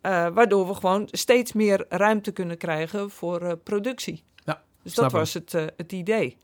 eh, 0.01 0.27
waardoor 0.29 0.67
we 0.67 0.75
gewoon 0.75 1.09
steeds 1.11 1.53
meer 1.53 1.87
ruimte 1.89 2.33
kunnen 2.33 2.57
krijgen 2.57 3.11
voor 3.11 3.41
eh, 3.41 3.53
productie. 3.63 4.25
Ja, 4.45 4.63
dus 4.83 4.95
dat 4.95 5.13
was 5.13 5.35
het, 5.35 5.55
eh, 5.55 5.65
het 5.77 5.93
idee. 5.93 6.37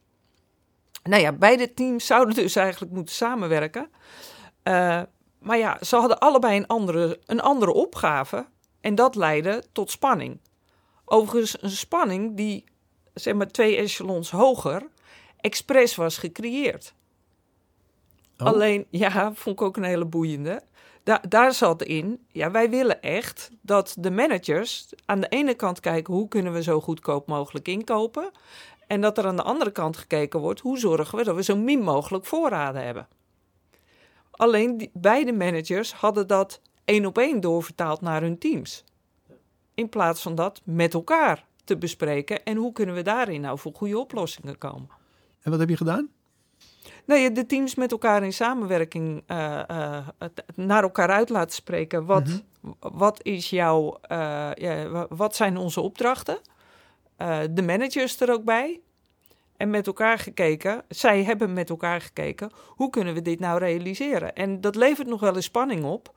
Nou 1.02 1.22
ja, 1.22 1.32
beide 1.32 1.74
teams 1.74 2.06
zouden 2.06 2.34
dus 2.34 2.56
eigenlijk 2.56 2.92
moeten 2.92 3.14
samenwerken. 3.14 3.90
Maar 5.38 5.58
ja, 5.58 5.78
ze 5.80 5.96
hadden 5.96 6.18
allebei 6.18 6.56
een 6.56 6.66
andere, 6.66 7.20
een 7.26 7.40
andere 7.40 7.72
opgave. 7.72 8.46
En 8.80 8.94
dat 8.94 9.14
leidde 9.14 9.64
tot 9.72 9.90
spanning. 9.90 10.40
Overigens 11.04 11.62
een 11.62 11.70
spanning 11.70 12.36
die, 12.36 12.64
zeg 13.22 13.34
maar, 13.34 13.50
twee 13.50 13.76
echelons 13.76 14.30
hoger, 14.30 14.82
expres 15.40 15.94
was 15.94 16.18
gecreëerd. 16.18 16.94
Oh. 18.38 18.46
Alleen, 18.46 18.86
ja, 18.90 19.32
vond 19.34 19.60
ik 19.60 19.66
ook 19.66 19.76
een 19.76 19.82
hele 19.82 20.04
boeiende. 20.04 20.62
Da 21.02 21.20
daar 21.28 21.54
zat 21.54 21.82
in, 21.82 22.26
ja, 22.28 22.50
wij 22.50 22.70
willen 22.70 23.02
echt 23.02 23.50
dat 23.62 23.94
de 23.98 24.10
managers 24.10 24.88
aan 25.04 25.20
de 25.20 25.28
ene 25.28 25.54
kant 25.54 25.80
kijken 25.80 26.14
hoe 26.14 26.28
kunnen 26.28 26.52
we 26.52 26.62
zo 26.62 26.80
goedkoop 26.80 27.26
mogelijk 27.26 27.68
inkopen. 27.68 28.30
En 28.86 29.00
dat 29.00 29.18
er 29.18 29.26
aan 29.26 29.36
de 29.36 29.42
andere 29.42 29.70
kant 29.70 29.96
gekeken 29.96 30.40
wordt, 30.40 30.60
hoe 30.60 30.78
zorgen 30.78 31.18
we 31.18 31.24
dat 31.24 31.34
we 31.34 31.42
zo 31.42 31.56
min 31.56 31.82
mogelijk 31.82 32.24
voorraden 32.24 32.84
hebben. 32.84 33.08
Alleen 34.30 34.78
die, 34.78 34.90
beide 34.92 35.32
managers 35.32 35.92
hadden 35.92 36.26
dat 36.26 36.60
één 36.84 37.06
op 37.06 37.18
één 37.18 37.40
doorvertaald 37.40 38.00
naar 38.00 38.20
hun 38.20 38.38
teams. 38.38 38.84
In 39.74 39.88
plaats 39.88 40.22
van 40.22 40.34
dat 40.34 40.60
met 40.64 40.94
elkaar 40.94 41.44
te 41.70 41.78
bespreken 41.78 42.44
en 42.44 42.56
hoe 42.56 42.72
kunnen 42.72 42.94
we 42.94 43.02
daarin 43.02 43.40
nou 43.40 43.58
voor 43.58 43.72
goede 43.74 43.98
oplossingen 43.98 44.58
komen. 44.58 44.88
En 45.42 45.50
wat 45.50 45.60
heb 45.60 45.68
je 45.68 45.76
gedaan? 45.76 46.08
Nee, 47.04 47.32
de 47.32 47.46
teams 47.46 47.74
met 47.74 47.92
elkaar 47.92 48.22
in 48.22 48.32
samenwerking 48.32 49.22
eh, 49.26 49.60
eh, 49.68 50.06
naar 50.54 50.82
elkaar 50.82 51.08
uit 51.10 51.28
laten 51.28 51.54
spreken. 51.54 52.04
Wat, 52.04 52.26
Mhm. 52.26 52.38
wat 52.96 53.24
is 53.24 53.50
jouw, 53.50 53.98
eh, 54.02 54.50
ja, 54.54 54.88
wa- 54.88 55.06
wat 55.08 55.36
zijn 55.36 55.56
onze 55.56 55.80
opdrachten? 55.80 56.38
De 57.50 57.62
managers 57.66 58.20
er 58.20 58.32
ook 58.32 58.44
bij. 58.44 58.80
En 59.56 59.70
met 59.70 59.86
elkaar 59.86 60.18
gekeken, 60.18 60.82
zij 60.88 61.24
hebben 61.24 61.52
met 61.52 61.70
elkaar 61.70 62.00
gekeken, 62.00 62.50
hoe 62.66 62.90
kunnen 62.90 63.14
we 63.14 63.22
dit 63.22 63.40
nou 63.40 63.58
realiseren? 63.58 64.34
En 64.34 64.60
dat 64.60 64.74
levert 64.74 65.08
nog 65.08 65.20
wel 65.20 65.34
eens 65.36 65.44
spanning 65.44 65.84
op. 65.84 66.14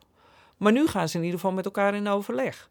Maar 0.56 0.72
nu 0.72 0.86
gaan 0.86 1.08
ze 1.08 1.16
in 1.18 1.22
ieder 1.24 1.38
geval 1.40 1.54
met 1.54 1.64
elkaar 1.64 1.94
in 1.94 2.08
overleg. 2.08 2.70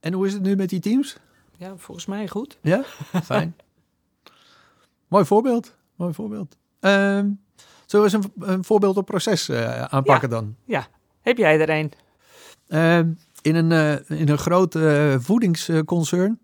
En 0.00 0.12
hoe 0.12 0.26
is 0.26 0.32
het 0.32 0.42
nu 0.42 0.56
met 0.56 0.68
die 0.68 0.80
teams? 0.80 1.16
Ja, 1.56 1.76
volgens 1.76 2.06
mij 2.06 2.28
goed. 2.28 2.58
Ja, 2.62 2.84
fijn. 3.22 3.56
Mooi 5.08 5.24
voorbeeld. 5.24 5.76
Mooi 5.96 6.14
voorbeeld. 6.14 6.56
Ehm, 6.80 7.30
zullen 7.86 8.10
we 8.10 8.12
eens 8.12 8.12
een, 8.12 8.48
een 8.48 8.64
voorbeeld 8.64 8.96
op 8.96 9.06
proces 9.06 9.48
eh, 9.48 9.82
aanpakken 9.82 10.30
dan? 10.30 10.56
Heb 11.20 11.36
jij 11.36 11.60
er 11.60 11.70
een? 11.70 11.92
Ehm, 12.68 13.12
in, 13.42 13.54
een, 13.54 13.72
eh, 13.72 14.20
in 14.20 14.28
een 14.28 14.38
groot 14.38 14.74
eh, 14.74 15.14
voedingsconcern, 15.18 16.38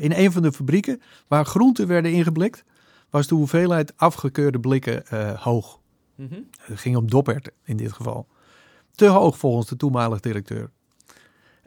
in 0.00 0.12
een 0.12 0.32
van 0.32 0.42
de 0.42 0.52
fabrieken 0.52 1.02
waar 1.28 1.44
groenten 1.44 1.86
werden 1.86 2.12
ingeblikt, 2.12 2.64
was 3.10 3.26
de 3.26 3.34
hoeveelheid 3.34 3.92
afgekeurde 3.96 4.60
blikken 4.60 5.02
hoog. 5.38 5.80
Mhm. 6.14 6.40
Het 6.60 6.78
ging 6.78 6.96
om 6.96 7.10
dopperten 7.10 7.52
in 7.64 7.76
dit 7.76 7.92
geval. 7.92 8.26
Te 8.94 9.06
hoog 9.06 9.38
volgens 9.38 9.68
de 9.68 9.76
toenmalig 9.76 10.20
directeur. 10.20 10.70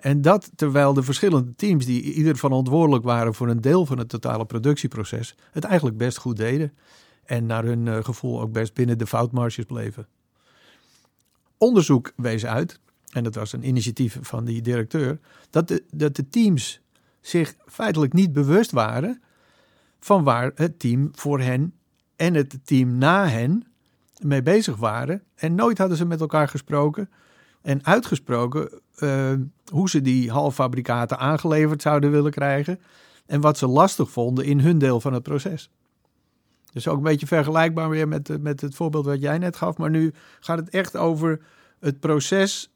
En 0.01 0.22
dat 0.22 0.51
terwijl 0.55 0.93
de 0.93 1.03
verschillende 1.03 1.55
teams 1.55 1.86
die 1.86 2.01
ieder 2.01 2.38
verantwoordelijk 2.38 3.03
waren 3.03 3.34
voor 3.34 3.50
een 3.50 3.62
deel 3.62 3.86
van 3.86 3.98
het 3.98 4.10
totale 4.10 4.46
productieproces, 4.46 5.36
het 5.51 5.63
eigenlijk 5.63 5.98
best 5.98 6.17
goed 6.17 6.38
deden. 6.38 6.74
En 7.25 7.46
naar 7.46 7.63
hun 7.63 7.88
eh, 7.88 8.03
gevoel 8.03 8.41
ook 8.41 8.51
best 8.51 8.74
binnen 8.74 8.98
de 8.98 9.08
foutmarges 9.08 9.65
bleven. 9.65 10.08
Onderzoek 11.58 12.13
wees 12.15 12.46
uit, 12.46 12.79
en 13.12 13.24
dat 13.24 13.36
was 13.36 13.53
een 13.53 13.67
initiatief 13.67 14.17
van 14.22 14.46
die 14.46 14.62
directeur, 14.62 15.20
dat 15.50 15.67
de, 15.67 15.84
dat 15.91 16.15
de 16.15 16.29
teams 16.29 16.81
zich 17.20 17.55
feitelijk 17.65 18.13
niet 18.13 18.34
bewust 18.34 18.72
waren 18.72 19.22
van 20.00 20.24
waar 20.24 20.51
het 20.55 20.79
team 20.79 21.10
voor 21.12 21.39
hen 21.39 21.74
en 22.15 22.34
het 22.34 22.60
team 22.63 22.98
na 22.98 23.27
hen 23.27 23.67
mee 24.20 24.41
bezig 24.41 24.75
waren. 24.75 25.24
En 25.36 25.55
nooit 25.55 25.77
hadden 25.77 25.98
ze 25.98 26.05
met 26.05 26.22
elkaar 26.22 26.48
gesproken 26.48 27.10
en 27.62 27.86
uitgesproken 27.86 28.81
eh, 29.01 29.31
hoe 29.72 29.89
ze 29.89 30.01
die 30.01 30.31
halffabrikaten 30.31 31.17
aangeleverd 31.17 31.81
zouden 31.81 32.12
willen 32.12 32.31
krijgen. 32.31 32.79
En 33.25 33.41
wat 33.41 33.58
ze 33.58 33.67
lastig 33.67 34.12
vonden 34.12 34.46
in 34.46 34.60
hun 34.60 34.77
deel 34.77 35.01
van 35.01 35.13
het 35.13 35.24
proces. 35.24 35.70
Dus 36.72 36.88
ook 36.88 36.98
een 36.98 37.03
beetje 37.03 37.27
vergelijkbaar 37.27 37.89
weer 37.89 38.08
met, 38.08 38.29
eh, 38.29 38.38
met 38.38 38.62
het 38.62 38.75
voorbeeld 38.75 39.05
wat 39.05 39.22
jij 39.22 39.38
net 39.38 39.55
gaf. 39.55 39.77
Maar 39.77 39.89
nu 39.89 40.13
gaat 40.39 40.58
het 40.58 40.70
echt 40.70 40.98
over 40.98 41.39
het 41.79 42.00
proces 42.00 42.72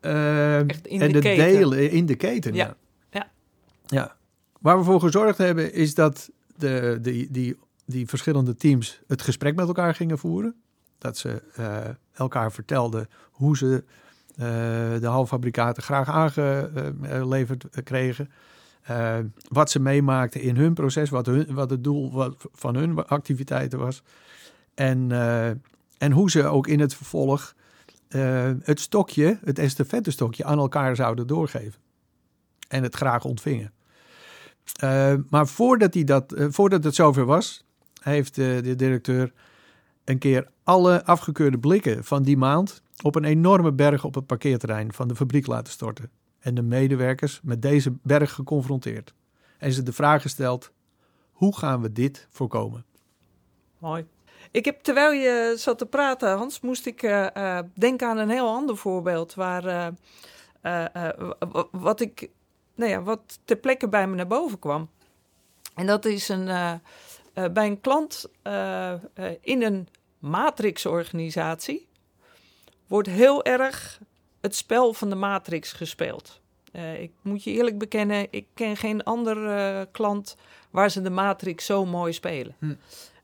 eh, 0.00 0.58
en 0.58 1.12
de 1.12 1.20
delen 1.20 1.90
in 1.90 2.06
de 2.06 2.14
keten. 2.14 2.54
Ja. 2.54 2.76
Ja. 3.10 3.30
Ja. 3.86 4.16
Waar 4.60 4.78
we 4.78 4.84
voor 4.84 5.00
gezorgd 5.00 5.38
hebben 5.38 5.72
is 5.72 5.94
dat 5.94 6.30
de, 6.56 6.98
die, 7.02 7.30
die, 7.30 7.56
die 7.86 8.06
verschillende 8.06 8.56
teams 8.56 9.00
het 9.06 9.22
gesprek 9.22 9.54
met 9.54 9.66
elkaar 9.66 9.94
gingen 9.94 10.18
voeren. 10.18 10.54
Dat 10.98 11.18
ze 11.18 11.42
elkaar 12.12 12.52
vertelden 12.52 13.08
hoe 13.30 13.56
ze 13.56 13.84
de 15.00 15.06
halffabrikaten 15.06 15.82
graag 15.82 16.08
aangeleverd 16.08 17.66
kregen. 17.84 18.30
Eh, 18.82 19.18
wat 19.48 19.70
ze 19.70 19.80
meemaakten 19.80 20.40
in 20.40 20.56
hun 20.56 20.74
proces, 20.74 21.10
wat, 21.10 21.26
hun, 21.26 21.54
wat 21.54 21.70
het 21.70 21.84
doel 21.84 22.34
van 22.52 22.74
hun 22.74 23.06
activiteiten 23.06 23.78
was. 23.78 24.02
En, 24.74 25.12
eh, 25.12 25.48
en 25.98 26.12
hoe 26.12 26.30
ze 26.30 26.44
ook 26.44 26.66
in 26.66 26.80
het 26.80 26.94
vervolg 26.94 27.54
eh, 28.08 28.50
het 28.62 28.80
stokje, 28.80 29.38
het 29.44 29.58
estafette 29.58 30.10
stokje, 30.10 30.44
aan 30.44 30.58
elkaar 30.58 30.96
zouden 30.96 31.26
doorgeven. 31.26 31.80
En 32.68 32.82
het 32.82 32.94
graag 32.94 33.24
ontvingen. 33.24 33.72
Eh, 34.76 35.14
maar 35.28 35.46
voordat, 35.46 35.94
hij 35.94 36.04
dat, 36.04 36.32
eh, 36.32 36.46
voordat 36.50 36.84
het 36.84 36.94
zover 36.94 37.24
was, 37.24 37.64
heeft 38.02 38.38
eh, 38.38 38.62
de 38.62 38.74
directeur 38.76 39.32
een 40.04 40.18
keer 40.18 40.48
alle 40.62 41.04
afgekeurde 41.04 41.58
blikken 41.58 42.04
van 42.04 42.22
die 42.22 42.36
maand 42.36 42.82
op 43.02 43.14
een 43.14 43.24
enorme 43.24 43.72
berg 43.72 44.04
op 44.04 44.14
het 44.14 44.26
parkeerterrein 44.26 44.92
van 44.92 45.08
de 45.08 45.16
fabriek 45.16 45.46
laten 45.46 45.72
storten. 45.72 46.10
En 46.38 46.54
de 46.54 46.62
medewerkers 46.62 47.40
met 47.42 47.62
deze 47.62 47.92
berg 48.02 48.32
geconfronteerd. 48.32 49.14
En 49.58 49.72
ze 49.72 49.82
de 49.82 49.92
vraag 49.92 50.22
gesteld: 50.22 50.72
hoe 51.32 51.56
gaan 51.56 51.80
we 51.80 51.92
dit 51.92 52.26
voorkomen? 52.30 52.84
Mooi. 53.78 54.06
Ik 54.50 54.64
heb, 54.64 54.80
terwijl 54.82 55.12
je 55.12 55.54
zat 55.56 55.78
te 55.78 55.86
praten, 55.86 56.36
Hans, 56.36 56.60
moest 56.60 56.86
ik 56.86 57.02
eh, 57.02 57.58
denken 57.74 58.08
aan 58.08 58.18
een 58.18 58.30
heel 58.30 58.48
ander 58.48 58.76
voorbeeld. 58.76 59.34
Waar, 59.34 59.94
eh, 60.60 61.08
wat, 61.70 62.00
ik, 62.00 62.30
nou 62.74 62.90
ja, 62.90 63.02
wat 63.02 63.38
ter 63.44 63.56
plekke 63.56 63.88
bij 63.88 64.06
me 64.06 64.16
naar 64.16 64.26
boven 64.26 64.58
kwam. 64.58 64.90
En 65.74 65.86
dat 65.86 66.04
is 66.04 66.28
een, 66.28 66.44
bij 67.52 67.66
een 67.66 67.80
klant 67.80 68.30
in 69.40 69.62
een 69.62 69.88
matrixorganisatie. 70.18 71.88
Wordt 72.90 73.08
heel 73.08 73.44
erg 73.44 74.00
het 74.40 74.56
spel 74.56 74.92
van 74.92 75.08
de 75.08 75.14
matrix 75.14 75.72
gespeeld. 75.72 76.40
Uh, 76.72 77.00
ik 77.00 77.12
moet 77.22 77.44
je 77.44 77.50
eerlijk 77.50 77.78
bekennen, 77.78 78.26
ik 78.30 78.46
ken 78.54 78.76
geen 78.76 79.04
andere 79.04 79.88
klant 79.92 80.36
waar 80.70 80.90
ze 80.90 81.02
de 81.02 81.10
matrix 81.10 81.66
zo 81.66 81.86
mooi 81.86 82.12
spelen. 82.12 82.54
Hm. 82.58 82.74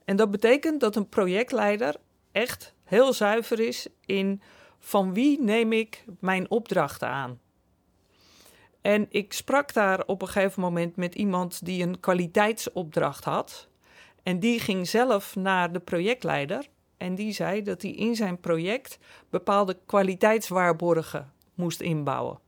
En 0.04 0.16
dat 0.16 0.30
betekent 0.30 0.80
dat 0.80 0.96
een 0.96 1.08
projectleider 1.08 1.96
echt 2.32 2.74
heel 2.84 3.12
zuiver 3.12 3.60
is 3.60 3.86
in 4.04 4.42
van 4.78 5.14
wie 5.14 5.42
neem 5.42 5.72
ik 5.72 6.04
mijn 6.20 6.50
opdrachten 6.50 7.08
aan. 7.08 7.40
En 8.80 9.06
ik 9.08 9.32
sprak 9.32 9.72
daar 9.72 10.02
op 10.06 10.22
een 10.22 10.28
gegeven 10.28 10.62
moment 10.62 10.96
met 10.96 11.14
iemand 11.14 11.64
die 11.64 11.82
een 11.82 12.00
kwaliteitsopdracht 12.00 13.24
had. 13.24 13.68
En 14.22 14.38
die 14.38 14.60
ging 14.60 14.88
zelf 14.88 15.36
naar 15.36 15.72
de 15.72 15.80
projectleider. 15.80 16.68
En 16.96 17.14
die 17.14 17.32
zei 17.32 17.62
dat 17.62 17.82
hij 17.82 17.90
in 17.90 18.16
zijn 18.16 18.40
project 18.40 18.98
bepaalde 19.30 19.78
kwaliteitswaarborgen 19.86 21.32
moest 21.54 21.80
inbouwen. 21.80 22.38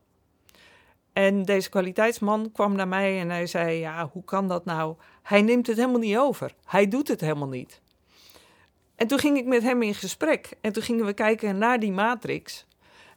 En 1.13 1.43
deze 1.43 1.69
kwaliteitsman 1.69 2.51
kwam 2.51 2.75
naar 2.75 2.87
mij 2.87 3.19
en 3.19 3.29
hij 3.29 3.47
zei: 3.47 3.79
Ja, 3.79 4.09
hoe 4.11 4.23
kan 4.23 4.47
dat 4.47 4.65
nou? 4.65 4.95
Hij 5.21 5.41
neemt 5.41 5.67
het 5.67 5.77
helemaal 5.77 5.99
niet 5.99 6.17
over. 6.17 6.53
Hij 6.65 6.87
doet 6.87 7.07
het 7.07 7.21
helemaal 7.21 7.47
niet. 7.47 7.81
En 8.95 9.07
toen 9.07 9.19
ging 9.19 9.37
ik 9.37 9.45
met 9.45 9.63
hem 9.63 9.81
in 9.81 9.95
gesprek. 9.95 10.49
En 10.61 10.73
toen 10.73 10.83
gingen 10.83 11.05
we 11.05 11.13
kijken 11.13 11.57
naar 11.57 11.79
die 11.79 11.91
matrix. 11.91 12.65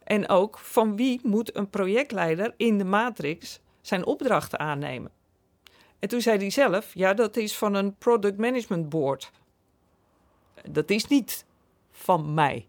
En 0.05 0.29
ook 0.29 0.59
van 0.59 0.97
wie 0.97 1.21
moet 1.23 1.57
een 1.57 1.71
projectleider 1.71 2.55
in 2.57 2.79
de 2.79 2.85
matrix 2.85 3.61
zijn 3.81 4.07
opdrachten 4.07 4.59
aannemen. 4.59 5.11
En 5.99 6.09
toen 6.09 6.21
zei 6.21 6.39
hij 6.39 6.51
zelf: 6.51 6.95
Ja, 6.95 7.15
dat 7.15 7.37
is 7.37 7.57
van 7.57 7.75
een 7.75 7.97
product 7.97 8.39
management 8.39 8.89
board. 8.89 9.31
Dat 10.71 10.91
is 10.91 11.07
niet 11.07 11.45
van 11.91 12.35
mij. 12.35 12.69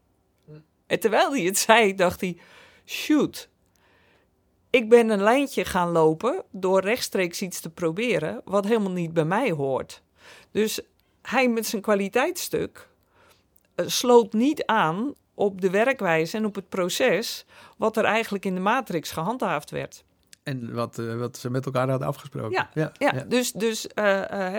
En 0.88 1.00
terwijl 1.00 1.32
hij 1.32 1.42
het 1.42 1.58
zei, 1.58 1.96
dacht 1.96 2.22
hij: 2.22 2.38
Shoot, 2.86 3.50
ik 4.70 4.90
ben 4.90 5.10
een 5.10 5.22
lijntje 5.22 5.66
gaan 5.66 5.90
lopen 5.90 6.44
door 6.52 6.82
rechtstreeks 6.82 7.42
iets 7.42 7.60
te 7.60 7.70
proberen 7.70 8.42
wat 8.46 8.66
helemaal 8.66 8.92
niet 8.92 9.14
bij 9.14 9.26
mij 9.26 9.52
hoort. 9.52 10.02
Dus 10.52 10.82
hij 11.22 11.50
met 11.50 11.66
zijn 11.66 11.82
kwaliteitsstuk 11.82 12.90
uh, 13.76 13.88
sloot 13.88 14.34
niet 14.34 14.66
aan 14.66 15.14
op 15.34 15.62
de 15.62 15.70
werkwijze 15.70 16.38
en 16.38 16.46
op 16.46 16.56
het 16.56 16.70
proces 16.70 17.46
wat 17.78 17.98
er 17.98 18.04
eigenlijk 18.04 18.46
in 18.46 18.56
de 18.56 18.62
matrix 18.62 19.12
gehandhaafd 19.12 19.72
werd. 19.72 20.04
En 20.44 20.74
wat, 20.74 20.98
uh, 20.98 21.16
wat 21.16 21.38
ze 21.38 21.50
met 21.50 21.66
elkaar 21.66 21.90
hadden 21.90 22.08
afgesproken. 22.08 22.52
Ja, 22.52 22.70
ja, 22.74 22.92
ja. 22.98 23.12
dus, 23.12 23.52
dus 23.52 23.86
uh, 23.86 23.94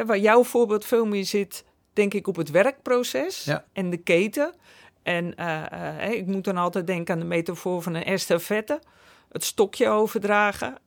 waar 0.01 0.19
jouw 0.19 0.45
voorbeeld 0.45 0.85
veel 0.85 1.07
meer 1.07 1.25
zit, 1.25 1.65
denk 1.95 2.15
ik, 2.15 2.27
op 2.27 2.37
het 2.37 2.51
werkproces 2.51 3.51
en 3.73 3.91
de 3.91 3.97
keten. 3.97 4.55
En 5.03 5.35
ik 6.13 6.27
moet 6.27 6.45
dan 6.45 6.57
altijd 6.57 6.87
denken 6.87 7.15
aan 7.15 7.21
de 7.21 7.27
metafoor 7.27 7.83
van 7.83 7.95
een 7.95 8.05
estafette 8.05 8.81
het 9.35 9.45
stokje 9.45 9.89
overdragen. 9.89 10.79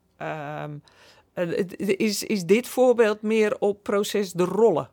Um, 0.61 0.81
is, 1.77 2.23
is 2.23 2.45
dit 2.45 2.67
voorbeeld 2.67 3.21
meer 3.21 3.59
op 3.59 3.83
proces 3.83 4.31
de 4.31 4.43
rollen? 4.43 4.89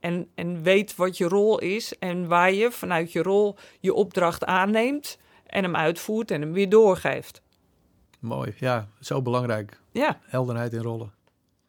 En, 0.00 0.28
en 0.34 0.62
weet 0.62 0.96
wat 0.96 1.16
je 1.16 1.28
rol 1.28 1.58
is 1.58 1.98
en 1.98 2.26
waar 2.26 2.52
je 2.52 2.70
vanuit 2.70 3.12
je 3.12 3.22
rol 3.22 3.56
je 3.80 3.94
opdracht 3.94 4.44
aanneemt 4.44 5.18
en 5.46 5.62
hem 5.62 5.76
uitvoert 5.76 6.30
en 6.30 6.40
hem 6.40 6.52
weer 6.52 6.68
doorgeeft. 6.68 7.42
Mooi, 8.20 8.54
ja, 8.58 8.88
zo 9.00 9.22
belangrijk. 9.22 9.80
Ja. 9.92 10.20
Helderheid 10.22 10.72
in 10.72 10.82
rollen. 10.82 11.12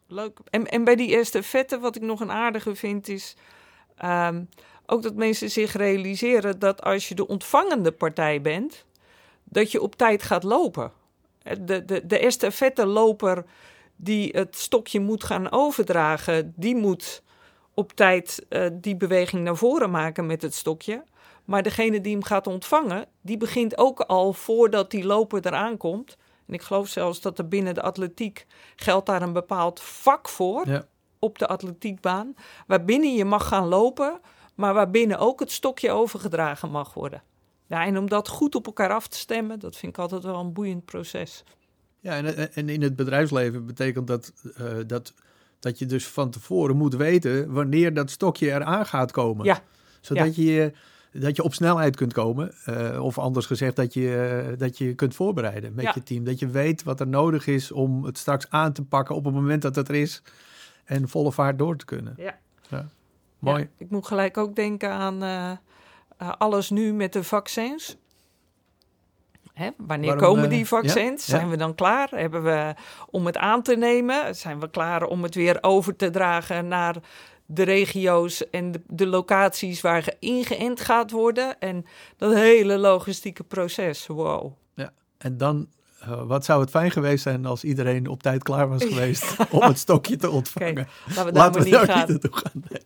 Leuk. 0.08 0.38
En, 0.50 0.66
en 0.66 0.84
bij 0.84 0.96
die 0.96 1.08
eerste 1.08 1.42
vette, 1.42 1.78
wat 1.78 1.96
ik 1.96 2.02
nog 2.02 2.20
een 2.20 2.30
aardige 2.30 2.74
vind, 2.74 3.08
is 3.08 3.36
um, 4.04 4.48
ook 4.86 5.02
dat 5.02 5.14
mensen 5.14 5.50
zich 5.50 5.72
realiseren 5.72 6.58
dat 6.58 6.82
als 6.82 7.08
je 7.08 7.14
de 7.14 7.26
ontvangende 7.26 7.92
partij 7.92 8.40
bent, 8.40 8.84
dat 9.44 9.72
je 9.72 9.80
op 9.82 9.94
tijd 9.94 10.22
gaat 10.22 10.42
lopen. 10.42 10.92
De, 11.60 11.84
de, 11.84 12.06
de 12.06 12.18
estafette 12.18 12.86
loper 12.86 13.44
die 13.96 14.30
het 14.32 14.56
stokje 14.56 15.00
moet 15.00 15.24
gaan 15.24 15.50
overdragen, 15.52 16.52
die 16.56 16.76
moet 16.76 17.22
op 17.74 17.92
tijd 17.92 18.46
uh, 18.48 18.66
die 18.72 18.96
beweging 18.96 19.44
naar 19.44 19.56
voren 19.56 19.90
maken 19.90 20.26
met 20.26 20.42
het 20.42 20.54
stokje. 20.54 21.04
Maar 21.44 21.62
degene 21.62 22.00
die 22.00 22.12
hem 22.12 22.22
gaat 22.22 22.46
ontvangen, 22.46 23.06
die 23.20 23.36
begint 23.36 23.78
ook 23.78 24.00
al 24.00 24.32
voordat 24.32 24.90
die 24.90 25.04
loper 25.04 25.46
eraan 25.46 25.76
komt. 25.76 26.16
En 26.46 26.54
ik 26.54 26.62
geloof 26.62 26.88
zelfs 26.88 27.20
dat 27.20 27.38
er 27.38 27.48
binnen 27.48 27.74
de 27.74 27.82
atletiek 27.82 28.46
geldt 28.76 29.06
daar 29.06 29.22
een 29.22 29.32
bepaald 29.32 29.80
vak 29.80 30.28
voor 30.28 30.68
ja. 30.68 30.86
op 31.18 31.38
de 31.38 31.46
atletiekbaan. 31.46 32.34
Waarbinnen 32.66 33.14
je 33.14 33.24
mag 33.24 33.48
gaan 33.48 33.66
lopen, 33.66 34.20
maar 34.54 34.74
waarbinnen 34.74 35.18
ook 35.18 35.40
het 35.40 35.52
stokje 35.52 35.90
overgedragen 35.90 36.70
mag 36.70 36.94
worden. 36.94 37.22
Ja, 37.66 37.84
en 37.84 37.98
om 37.98 38.08
dat 38.08 38.28
goed 38.28 38.54
op 38.54 38.66
elkaar 38.66 38.90
af 38.90 39.06
te 39.06 39.18
stemmen, 39.18 39.58
dat 39.58 39.76
vind 39.76 39.92
ik 39.92 39.98
altijd 39.98 40.22
wel 40.22 40.40
een 40.40 40.52
boeiend 40.52 40.84
proces. 40.84 41.44
Ja, 42.00 42.16
en, 42.16 42.54
en 42.54 42.68
in 42.68 42.82
het 42.82 42.96
bedrijfsleven 42.96 43.66
betekent 43.66 44.06
dat, 44.06 44.32
uh, 44.58 44.76
dat 44.86 45.14
dat 45.66 45.78
je 45.78 45.86
dus 45.86 46.06
van 46.06 46.30
tevoren 46.30 46.76
moet 46.76 46.94
weten 46.94 47.52
wanneer 47.52 47.94
dat 47.94 48.10
stokje 48.10 48.46
eraan 48.46 48.86
gaat 48.86 49.12
komen. 49.12 49.44
Ja. 49.44 49.62
Zodat 50.00 50.36
je 50.36 50.72
dat 51.20 51.36
je 51.36 51.42
op 51.42 51.54
snelheid 51.54 51.96
kunt 51.96 52.12
komen. 52.12 52.54
Uh, 52.68 53.04
of 53.04 53.18
anders 53.18 53.46
gezegd, 53.46 53.76
dat 53.76 53.94
je, 53.94 54.46
uh, 54.50 54.58
dat 54.58 54.78
je 54.78 54.94
kunt 54.94 55.14
voorbereiden 55.14 55.74
met 55.74 55.94
je 55.94 56.02
team. 56.02 56.24
Dat 56.24 56.38
je 56.38 56.48
weet 56.48 56.82
wat 56.82 57.00
er 57.00 57.08
nodig 57.08 57.46
is 57.46 57.72
om 57.72 58.04
het 58.04 58.18
straks 58.18 58.50
aan 58.50 58.72
te 58.72 58.84
pakken 58.84 59.14
op 59.14 59.24
het 59.24 59.34
moment 59.34 59.62
dat 59.62 59.76
het 59.76 59.88
er 59.88 59.94
is. 59.94 60.22
En 60.84 61.08
volle 61.08 61.32
vaart 61.32 61.58
door 61.58 61.76
te 61.76 61.84
kunnen. 61.84 62.14
Ja. 62.16 62.38
ja. 62.68 62.86
Mooi. 63.38 63.68
ik 63.78 63.90
moet 63.90 64.06
gelijk 64.06 64.36
ook 64.36 64.56
denken 64.56 64.90
aan 64.90 65.24
uh, 65.24 66.32
alles 66.38 66.70
nu 66.70 66.92
met 66.92 67.12
de 67.12 67.24
vaccins. 67.24 67.96
Hè? 69.52 69.70
Wanneer 69.76 70.16
Waarom, 70.16 70.34
komen 70.34 70.48
die 70.48 70.66
vaccins? 70.66 71.24
Zijn 71.24 71.50
we 71.50 71.56
dan 71.56 71.74
klaar? 71.74 72.08
Hebben 72.10 72.42
we 72.42 72.74
om 73.10 73.26
het 73.26 73.36
aan 73.36 73.62
te 73.62 73.76
nemen? 73.76 74.34
Zijn 74.34 74.60
we 74.60 74.70
klaar 74.70 75.02
om 75.02 75.22
het 75.22 75.34
weer 75.34 75.58
over 75.60 75.96
te 75.96 76.10
dragen 76.10 76.68
naar 76.68 76.96
de 77.46 77.62
regio's 77.62 78.50
en 78.50 78.72
de, 78.72 78.80
de 78.86 79.06
locaties 79.06 79.80
waar 79.80 80.14
ingeënt 80.18 80.80
gaat 80.80 81.10
worden? 81.10 81.60
En 81.60 81.84
dat 82.16 82.34
hele 82.34 82.78
logistieke 82.78 83.44
proces. 83.44 84.06
Wow. 84.06 84.52
Ja, 84.74 84.92
en 85.18 85.36
dan 85.36 85.68
uh, 86.02 86.22
wat 86.22 86.44
zou 86.44 86.60
het 86.60 86.70
fijn 86.70 86.90
geweest 86.90 87.22
zijn 87.22 87.46
als 87.46 87.64
iedereen 87.64 88.08
op 88.08 88.22
tijd 88.22 88.42
klaar 88.42 88.68
was 88.68 88.84
geweest 88.92 89.36
om 89.50 89.62
het 89.62 89.78
stokje 89.78 90.16
te 90.16 90.30
ontvangen. 90.30 90.70
Okay, 90.70 90.86
laten 91.06 91.24
we 91.24 91.32
daar 91.32 91.50
maar 91.50 91.64
niet 91.64 91.74
gaan. 91.74 92.18
gaan. 92.20 92.64
Nee, 92.70 92.82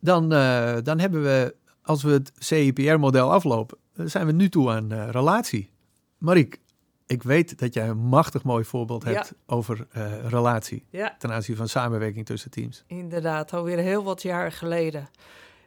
dan, 0.00 0.32
uh, 0.32 0.76
dan 0.82 0.98
hebben 0.98 1.22
we 1.22 1.54
als 1.88 2.02
we 2.02 2.10
het 2.10 2.32
CIPR-model 2.38 3.32
aflopen, 3.32 3.78
eh, 3.94 4.06
zijn 4.06 4.26
we 4.26 4.32
nu 4.32 4.48
toe 4.48 4.70
aan 4.70 4.92
uh, 4.92 5.08
relatie. 5.10 5.70
Mariek, 6.18 6.60
ik 7.08 7.22
weet 7.22 7.58
dat 7.58 7.74
jij 7.74 7.88
een 7.88 7.98
machtig 7.98 8.42
mooi 8.42 8.64
voorbeeld 8.64 9.04
hebt 9.04 9.34
over 9.46 9.86
uh, 9.96 10.28
relatie 10.28 10.84
ja. 10.90 11.16
ten 11.18 11.32
aanzien 11.32 11.56
van 11.56 11.68
samenwerking 11.68 12.26
tussen 12.26 12.50
teams. 12.50 12.84
Inderdaad, 12.86 13.52
alweer 13.52 13.78
heel 13.78 14.04
wat 14.04 14.22
jaar 14.22 14.52
geleden. 14.52 15.08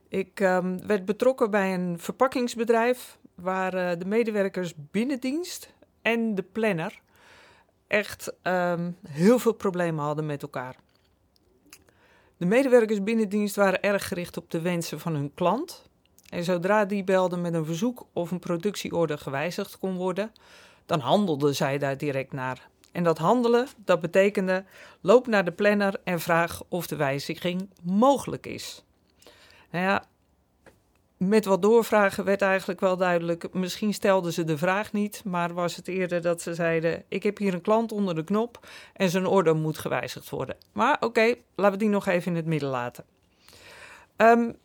Ik 0.08 0.40
um, 0.40 0.88
werd 0.88 1.06
betrokken 1.06 1.52
bij 1.52 1.74
een 1.74 2.00
verpakkingsbedrijf 2.00 3.18
waar 3.36 3.76
uh, 3.76 3.92
de 4.00 4.06
medewerkers 4.06 4.74
binnendienst 4.92 5.74
en 6.02 6.36
de 6.36 6.44
planner 6.44 7.00
echt 7.88 8.34
um, 8.44 8.98
heel 9.08 9.40
veel 9.40 9.54
problemen 9.54 10.04
hadden 10.04 10.26
met 10.26 10.42
elkaar. 10.42 10.76
De 12.38 12.46
medewerkers 12.46 13.04
binnendienst 13.04 13.56
waren 13.56 13.82
erg 13.82 14.08
gericht 14.08 14.38
op 14.38 14.52
de 14.52 14.62
wensen 14.62 15.00
van 15.00 15.14
hun 15.14 15.34
klant 15.34 15.90
en 16.30 16.44
zodra 16.44 16.86
die 16.86 17.04
belde 17.04 17.38
met 17.38 17.54
een 17.54 17.66
verzoek 17.66 18.08
of 18.14 18.32
een 18.32 18.40
productieorde 18.40 19.18
gewijzigd 19.18 19.78
kon 19.78 19.96
worden, 19.96 20.32
dan 20.92 21.00
handelden 21.00 21.56
zij 21.56 21.78
daar 21.78 21.98
direct 21.98 22.32
naar. 22.32 22.70
En 22.92 23.04
dat 23.04 23.18
handelen, 23.18 23.68
dat 23.78 24.02
betekende 24.02 24.64
loop 25.02 25.28
naar 25.28 25.46
de 25.46 25.52
planner 25.52 26.02
en 26.04 26.20
vraag 26.20 26.62
of 26.68 26.88
de 26.88 26.96
wijziging 26.96 27.70
mogelijk 27.82 28.46
is. 28.46 28.84
Nou 29.70 29.86
ja, 29.86 30.06
met 31.18 31.46
wat 31.46 31.62
doorvragen 31.62 32.24
werd 32.24 32.42
eigenlijk 32.42 32.80
wel 32.80 32.98
duidelijk, 32.98 33.54
misschien 33.54 33.94
stelden 33.94 34.34
ze 34.34 34.44
de 34.44 34.58
vraag 34.58 34.94
niet, 34.94 35.22
maar 35.26 35.54
was 35.54 35.76
het 35.76 35.88
eerder 35.88 36.22
dat 36.22 36.42
ze 36.42 36.54
zeiden, 36.54 37.04
ik 37.08 37.24
heb 37.24 37.38
hier 37.38 37.54
een 37.54 37.62
klant 37.62 37.92
onder 37.92 38.16
de 38.16 38.24
knop 38.24 38.68
en 38.94 39.10
zijn 39.10 39.26
order 39.26 39.56
moet 39.56 39.78
gewijzigd 39.78 40.30
worden. 40.30 40.58
Maar 40.74 40.98
oké, 41.00 41.36
laten 41.56 41.74
we 41.74 41.84
die 41.84 41.90
nog 41.90 42.08
even 42.08 42.32
in 42.32 42.38
het 42.38 42.46
midden 42.46 42.70
laten. 42.70 43.06
Um, 44.18 44.58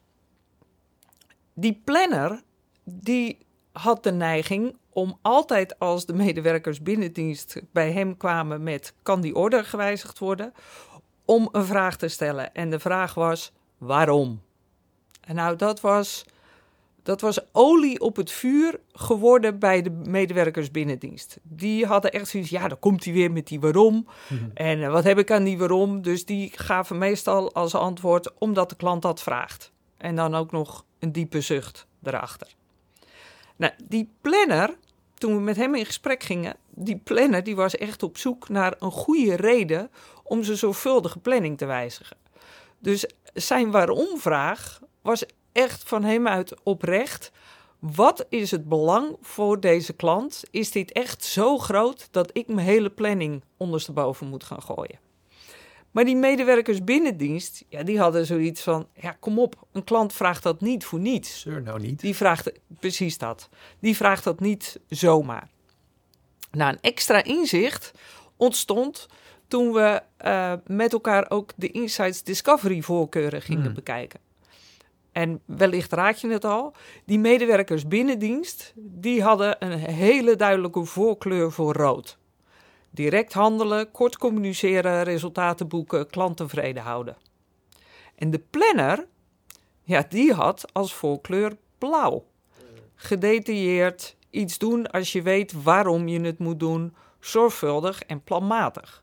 die 1.55 1.81
planner, 1.85 2.43
die 2.85 3.46
had 3.77 4.03
de 4.03 4.13
neiging 4.13 4.77
om 4.91 5.19
altijd 5.23 5.79
als 5.79 6.07
de 6.07 6.13
medewerkers 6.13 6.83
binnendienst 6.83 7.61
bij 7.73 7.93
hem 7.93 8.17
kwamen 8.17 8.63
met 8.63 8.95
kan 9.03 9.21
die 9.21 9.35
order 9.35 9.65
gewijzigd 9.65 10.19
worden, 10.19 10.53
om 11.25 11.49
een 11.53 11.65
vraag 11.65 11.97
te 11.97 12.09
stellen. 12.09 12.55
En 12.55 12.71
de 12.71 12.79
vraag 12.79 13.15
was 13.15 13.53
waarom? 13.79 14.43
En 15.21 15.35
nou, 15.35 15.57
dat 15.57 15.81
was, 15.81 16.25
dat 17.03 17.21
was 17.21 17.41
olie 17.53 18.01
op 18.01 18.17
het 18.17 18.31
vuur 18.31 18.81
geworden 18.93 19.59
bij 19.59 19.83
de 19.83 19.91
medewerkers 19.91 20.71
binnendienst. 20.71 21.39
Die 21.43 21.87
hadden 21.87 22.13
echt 22.13 22.29
zoiets, 22.29 22.51
ja, 22.51 22.69
dan 22.69 22.79
komt 22.79 23.05
hij 23.05 23.13
weer 23.13 23.33
met 23.33 23.47
die 23.47 23.61
waarom. 23.61 24.07
Mhm. 24.29 24.51
En 24.55 24.79
uh, 24.79 24.93
wat 24.93 25.05
heb 25.05 25.19
ik 25.19 25.31
aan 25.31 25.45
die 25.45 25.59
waarom? 25.59 26.03
Dus 26.03 26.25
die 26.25 26.53
gaven 26.55 26.99
meestal 26.99 27.53
als 27.53 27.75
antwoord 27.75 28.33
omdat 28.39 28.69
de 28.71 28.77
klant 28.77 29.03
dat 29.03 29.23
vraagt. 29.23 29.73
En 29.97 30.17
dan 30.17 30.35
ook 30.35 30.51
nog 30.51 30.85
een 30.99 31.13
diepe 31.13 31.41
zucht 31.41 31.87
erachter. 32.03 32.55
Nou, 33.57 33.73
die 33.85 34.11
planner, 34.21 34.77
toen 35.15 35.35
we 35.35 35.41
met 35.41 35.57
hem 35.57 35.75
in 35.75 35.87
gesprek 35.87 36.23
gingen, 36.23 36.57
die 36.71 36.97
planner 36.97 37.45
die 37.45 37.57
was 37.57 37.77
echt 37.77 38.03
op 38.03 38.19
zoek 38.19 38.49
naar 38.49 38.75
een 38.79 38.91
goede 38.91 39.37
reden 39.37 39.91
om 40.23 40.43
zijn 40.43 40.57
zorgvuldige 40.57 41.19
planning 41.19 41.59
te 41.59 41.67
wijzigen. 41.67 42.17
Dus 42.79 43.07
zijn 43.35 43.71
waarom-vraag 43.71 44.81
was 45.03 45.25
echt 45.53 45.83
van 45.83 46.05
hem 46.05 46.29
uit 46.29 46.55
oprecht. 46.63 47.33
Wat 47.79 48.27
is 48.29 48.51
het 48.51 48.69
belang 48.69 49.17
voor 49.21 49.61
deze 49.61 49.93
klant? 49.93 50.43
Is 50.51 50.71
dit 50.71 50.93
echt 50.93 51.25
zo 51.25 51.59
groot 51.59 52.09
dat 52.11 52.31
ik 52.33 52.47
mijn 52.47 52.67
hele 52.67 52.91
planning 52.91 53.43
ondersteboven 53.57 54.27
moet 54.27 54.45
gaan 54.45 54.63
gooien? 54.63 55.06
Maar 55.97 56.05
die 56.05 56.17
medewerkers 56.17 56.85
binnendienst, 56.85 57.65
ja, 57.69 57.83
die 57.83 57.99
hadden 57.99 58.27
zoiets 58.27 58.63
van: 58.63 58.89
ja, 58.95 59.17
kom 59.21 59.39
op, 59.39 59.67
een 59.73 59.85
klant 59.85 60.13
vraagt 60.13 60.43
dat 60.43 60.61
niet 60.61 60.85
voor 60.85 60.99
niets. 60.99 61.41
Zeur 61.41 61.63
nou 61.63 61.81
niet. 61.81 62.01
Die 62.01 62.17
vraagt 62.17 62.53
precies 62.81 63.19
dat. 63.19 63.49
Die 63.79 63.97
vraagt 63.97 64.25
dat 64.25 64.41
niet 64.41 64.81
zomaar. 64.89 65.49
Nou, 66.51 66.73
een 66.73 66.81
extra 66.81 67.25
inzicht 67.25 67.93
ontstond 68.37 69.07
toen 69.49 69.73
we 69.73 70.03
uh, 70.25 70.53
met 70.67 70.93
elkaar 70.93 71.31
ook 71.31 71.53
de 71.57 71.71
Insights 71.71 72.23
Discovery 72.23 72.81
voorkeuren 72.81 73.43
gingen 73.43 73.65
Hmm. 73.65 73.75
bekijken. 73.75 74.21
En 75.13 75.41
wellicht 75.45 75.93
raad 75.93 76.21
je 76.21 76.29
het 76.29 76.45
al, 76.45 76.75
die 77.05 77.19
medewerkers 77.19 77.87
binnendienst, 77.87 78.73
die 78.77 79.23
hadden 79.23 79.57
een 79.59 79.79
hele 79.79 80.37
duidelijke 80.37 80.85
voorkleur 80.85 81.53
voor 81.53 81.75
rood. 81.75 82.19
Direct 82.97 83.33
handelen, 83.33 83.91
kort 83.91 84.19
communiceren, 84.19 85.03
resultaten 85.03 85.69
boeken, 85.69 86.07
klant 86.07 86.37
tevreden 86.37 86.83
houden. 86.83 87.17
En 88.15 88.31
de 88.31 88.39
planner, 88.39 89.07
ja, 89.83 90.07
die 90.09 90.33
had 90.33 90.65
als 90.73 90.95
voorkleur 90.95 91.57
blauw. 91.79 92.27
Gedetailleerd, 92.95 94.17
iets 94.31 94.59
doen 94.59 94.91
als 94.91 95.13
je 95.13 95.23
weet 95.23 95.63
waarom 95.63 96.09
je 96.09 96.21
het 96.21 96.39
moet 96.39 96.61
doen, 96.61 96.95
zorgvuldig 97.21 98.03
en 98.03 98.23
planmatig. 98.23 99.03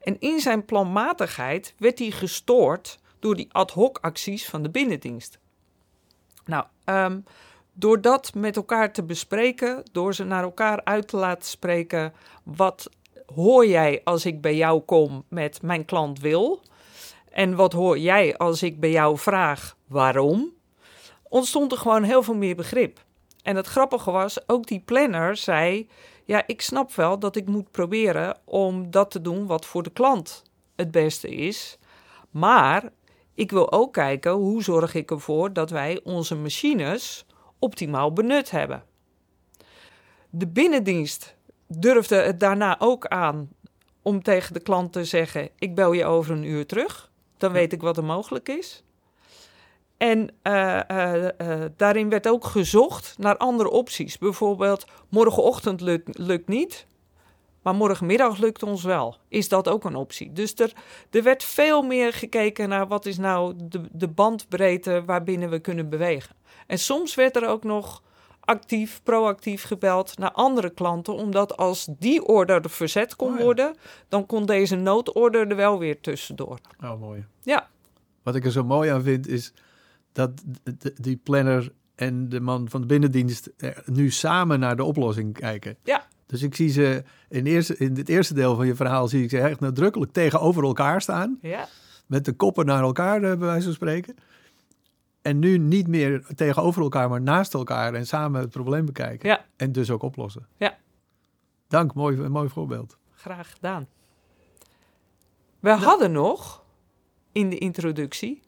En 0.00 0.20
in 0.20 0.40
zijn 0.40 0.64
planmatigheid 0.64 1.74
werd 1.78 1.98
hij 1.98 2.10
gestoord 2.10 2.98
door 3.18 3.36
die 3.36 3.48
ad 3.52 3.70
hoc 3.70 3.98
acties 4.00 4.48
van 4.48 4.62
de 4.62 4.70
binnendienst. 4.70 5.38
Nou, 6.44 6.64
ehm, 6.84 7.20
door 7.72 8.00
dat 8.00 8.34
met 8.34 8.56
elkaar 8.56 8.92
te 8.92 9.02
bespreken, 9.02 9.82
door 9.92 10.14
ze 10.14 10.24
naar 10.24 10.42
elkaar 10.42 10.84
uit 10.84 11.08
te 11.08 11.16
laten 11.16 11.48
spreken, 11.48 12.12
wat 12.42 12.90
hoor 13.34 13.66
jij 13.66 14.00
als 14.04 14.26
ik 14.26 14.40
bij 14.40 14.56
jou 14.56 14.80
kom 14.80 15.24
met 15.28 15.62
mijn 15.62 15.84
klant 15.84 16.20
wil? 16.20 16.60
En 17.30 17.54
wat 17.54 17.72
hoor 17.72 17.98
jij 17.98 18.36
als 18.36 18.62
ik 18.62 18.80
bij 18.80 18.90
jou 18.90 19.18
vraag 19.18 19.76
waarom? 19.86 20.52
Ontstond 21.28 21.72
er 21.72 21.78
gewoon 21.78 22.02
heel 22.02 22.22
veel 22.22 22.34
meer 22.34 22.56
begrip. 22.56 23.04
En 23.42 23.56
het 23.56 23.66
grappige 23.66 24.10
was, 24.10 24.48
ook 24.48 24.66
die 24.66 24.82
planner 24.84 25.36
zei: 25.36 25.88
Ja, 26.24 26.42
ik 26.46 26.62
snap 26.62 26.94
wel 26.94 27.18
dat 27.18 27.36
ik 27.36 27.46
moet 27.46 27.70
proberen 27.70 28.36
om 28.44 28.90
dat 28.90 29.10
te 29.10 29.20
doen 29.20 29.46
wat 29.46 29.66
voor 29.66 29.82
de 29.82 29.90
klant 29.90 30.42
het 30.76 30.90
beste 30.90 31.28
is. 31.28 31.78
Maar 32.30 32.90
ik 33.34 33.50
wil 33.50 33.72
ook 33.72 33.92
kijken 33.92 34.32
hoe 34.32 34.62
zorg 34.62 34.94
ik 34.94 35.10
ervoor 35.10 35.52
dat 35.52 35.70
wij 35.70 36.00
onze 36.04 36.34
machines 36.34 37.26
optimaal 37.58 38.12
benut 38.12 38.50
hebben. 38.50 38.84
De 40.30 40.46
binnendienst 40.46 41.36
durfde 41.68 42.16
het 42.16 42.40
daarna 42.40 42.76
ook 42.80 43.06
aan 43.06 43.48
om 44.02 44.22
tegen 44.22 44.54
de 44.54 44.60
klant 44.60 44.92
te 44.92 45.04
zeggen: 45.04 45.48
Ik 45.58 45.74
bel 45.74 45.92
je 45.92 46.04
over 46.04 46.32
een 46.32 46.44
uur 46.44 46.66
terug. 46.66 47.10
Dan 47.36 47.52
weet 47.52 47.72
ik 47.72 47.80
wat 47.80 47.96
er 47.96 48.04
mogelijk 48.04 48.48
is. 48.48 48.82
En 49.96 50.30
uh, 50.42 50.80
uh, 50.90 51.14
uh, 51.24 51.64
daarin 51.76 52.08
werd 52.08 52.28
ook 52.28 52.44
gezocht 52.44 53.14
naar 53.18 53.36
andere 53.36 53.70
opties. 53.70 54.18
Bijvoorbeeld, 54.18 54.86
morgenochtend 55.08 55.80
lukt, 55.80 56.18
lukt 56.18 56.48
niet, 56.48 56.86
maar 57.62 57.74
morgenmiddag 57.74 58.38
lukt 58.38 58.62
ons 58.62 58.82
wel. 58.82 59.16
Is 59.28 59.48
dat 59.48 59.68
ook 59.68 59.84
een 59.84 59.94
optie? 59.94 60.32
Dus 60.32 60.54
er, 60.54 60.72
er 61.10 61.22
werd 61.22 61.44
veel 61.44 61.82
meer 61.82 62.12
gekeken 62.12 62.68
naar 62.68 62.86
wat 62.86 63.06
is 63.06 63.18
nou 63.18 63.54
de, 63.56 63.80
de 63.92 64.08
bandbreedte 64.08 65.02
waarbinnen 65.04 65.50
we 65.50 65.58
kunnen 65.58 65.88
bewegen. 65.88 66.36
En 66.66 66.78
soms 66.78 67.14
werd 67.14 67.36
er 67.36 67.48
ook 67.48 67.64
nog 67.64 68.02
actief, 68.48 69.00
proactief 69.02 69.62
gebeld 69.62 70.18
naar 70.18 70.32
andere 70.32 70.70
klanten, 70.70 71.14
omdat 71.14 71.56
als 71.56 71.88
die 71.98 72.24
order 72.24 72.70
verzet 72.70 73.16
kon 73.16 73.32
Oh 73.32 73.38
ja. 73.38 73.44
worden, 73.44 73.76
dan 74.08 74.26
kon 74.26 74.46
deze 74.46 74.76
noodorder 74.76 75.48
er 75.48 75.56
wel 75.56 75.78
weer 75.78 76.00
tussendoor. 76.00 76.58
Oh, 76.84 77.00
mooi. 77.00 77.24
Ja. 77.42 77.68
Wat 78.22 78.34
ik 78.34 78.44
er 78.44 78.50
zo 78.50 78.64
mooi 78.64 78.90
aan 78.90 79.02
vind 79.02 79.28
is 79.28 79.52
dat 80.12 80.30
die 80.94 81.16
planner 81.16 81.72
en 81.94 82.28
de 82.28 82.40
man 82.40 82.68
van 82.68 82.80
de 82.80 82.86
binnendienst 82.86 83.50
nu 83.84 84.10
samen 84.10 84.60
naar 84.60 84.76
de 84.76 84.84
oplossing 84.84 85.38
kijken. 85.38 85.76
Ja. 85.82 86.06
Dus 86.26 86.42
ik 86.42 86.54
zie 86.54 86.68
ze 86.68 87.02
in, 87.28 87.46
eerste, 87.46 87.76
in 87.76 87.96
het 87.96 88.08
eerste 88.08 88.34
deel 88.34 88.56
van 88.56 88.66
je 88.66 88.74
verhaal 88.74 89.08
zie 89.08 89.22
ik 89.22 89.30
ze 89.30 89.38
echt 89.40 89.60
nadrukkelijk 89.60 90.12
tegenover 90.12 90.62
elkaar 90.62 91.00
staan. 91.00 91.38
Ja. 91.42 91.68
Met 92.06 92.24
de 92.24 92.32
koppen 92.32 92.66
naar 92.66 92.82
elkaar, 92.82 93.16
eh, 93.16 93.20
bij 93.20 93.46
wijze 93.46 93.64
van 93.64 93.72
spreken. 93.72 94.16
En 95.22 95.38
nu 95.38 95.58
niet 95.58 95.86
meer 95.86 96.26
tegenover 96.34 96.82
elkaar, 96.82 97.08
maar 97.08 97.20
naast 97.20 97.54
elkaar 97.54 97.94
en 97.94 98.06
samen 98.06 98.40
het 98.40 98.50
probleem 98.50 98.84
bekijken. 98.84 99.28
Ja. 99.28 99.44
En 99.56 99.72
dus 99.72 99.90
ook 99.90 100.02
oplossen. 100.02 100.46
Ja. 100.56 100.76
Dank, 101.68 101.94
mooi, 101.94 102.18
een 102.18 102.32
mooi 102.32 102.48
voorbeeld. 102.48 102.96
Graag 103.14 103.50
gedaan. 103.52 103.88
We 105.60 105.70
hadden 105.70 106.12
nog 106.12 106.64
in 107.32 107.50
de 107.50 107.58
introductie, 107.58 108.42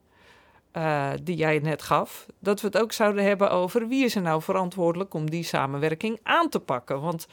eh, 0.72 1.10
die 1.22 1.36
jij 1.36 1.58
net 1.58 1.82
gaf, 1.82 2.26
dat 2.38 2.60
we 2.60 2.66
het 2.66 2.78
ook 2.78 2.92
zouden 2.92 3.24
hebben 3.24 3.50
over 3.50 3.88
wie 3.88 4.04
is 4.04 4.14
er 4.14 4.22
nou 4.22 4.42
verantwoordelijk 4.42 5.14
om 5.14 5.30
die 5.30 5.42
samenwerking 5.42 6.18
aan 6.22 6.48
te 6.48 6.60
pakken. 6.60 7.00
Want 7.00 7.26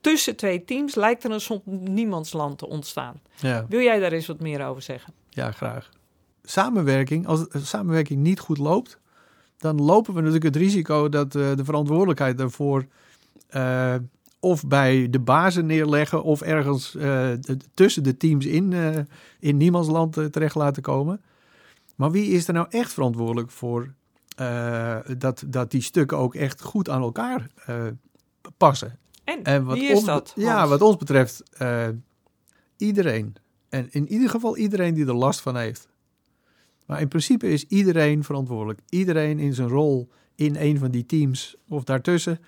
tussen 0.00 0.36
twee 0.36 0.64
teams 0.64 0.94
lijkt 0.94 1.24
er 1.24 1.30
een 1.30 1.40
soort 1.40 1.66
niemandsland 1.66 2.58
te 2.58 2.68
ontstaan. 2.68 3.20
Ja. 3.34 3.66
Wil 3.68 3.80
jij 3.80 3.98
daar 3.98 4.12
eens 4.12 4.26
wat 4.26 4.40
meer 4.40 4.66
over 4.66 4.82
zeggen? 4.82 5.14
Ja, 5.28 5.50
graag. 5.50 5.90
Samenwerking, 6.48 7.26
als 7.26 7.48
de 7.48 7.64
samenwerking 7.64 8.20
niet 8.20 8.40
goed 8.40 8.58
loopt, 8.58 8.98
dan 9.58 9.82
lopen 9.82 10.14
we 10.14 10.20
natuurlijk 10.20 10.44
het 10.44 10.56
risico 10.56 11.08
dat 11.08 11.34
eh, 11.34 11.56
de 11.56 11.64
verantwoordelijkheid 11.64 12.38
daarvoor 12.38 12.86
eh, 13.48 13.94
of 14.40 14.66
bij 14.66 15.10
de 15.10 15.18
bazen 15.18 15.66
neerleggen 15.66 16.22
of 16.22 16.40
ergens 16.40 16.94
eh, 16.94 17.30
tussen 17.74 18.02
de 18.02 18.16
teams 18.16 18.46
in, 18.46 18.74
in 19.40 19.56
niemandsland 19.56 20.16
eh, 20.16 20.24
terecht 20.24 20.54
laten 20.54 20.82
komen. 20.82 21.22
Maar 21.94 22.10
wie 22.10 22.30
is 22.30 22.48
er 22.48 22.54
nou 22.54 22.66
echt 22.70 22.92
verantwoordelijk 22.92 23.50
voor 23.50 23.94
dat, 25.18 25.44
dat 25.46 25.70
die 25.70 25.80
stukken 25.80 26.18
ook 26.18 26.34
echt 26.34 26.62
goed 26.62 26.88
aan 26.88 27.02
elkaar 27.02 27.46
passen? 28.56 28.98
En, 29.24 29.44
En 29.44 29.64
wat 29.64 29.78
wie 29.78 29.88
is 29.88 29.96
ons, 29.96 30.04
dat? 30.04 30.32
Ja, 30.36 30.56
Hans? 30.56 30.70
wat 30.70 30.82
ons 30.82 30.96
betreft, 30.96 31.42
iedereen. 32.76 33.34
En 33.68 33.88
in 33.90 34.08
ieder 34.08 34.30
geval 34.30 34.56
iedereen 34.56 34.94
die 34.94 35.06
er 35.06 35.14
last 35.14 35.40
van 35.40 35.56
heeft. 35.56 35.88
Maar 36.86 37.00
in 37.00 37.08
principe 37.08 37.48
is 37.48 37.64
iedereen 37.64 38.24
verantwoordelijk. 38.24 38.80
Iedereen 38.88 39.38
in 39.38 39.54
zijn 39.54 39.68
rol 39.68 40.08
in 40.34 40.56
een 40.56 40.78
van 40.78 40.90
die 40.90 41.06
teams 41.06 41.56
of 41.68 41.84
daartussen 41.84 42.38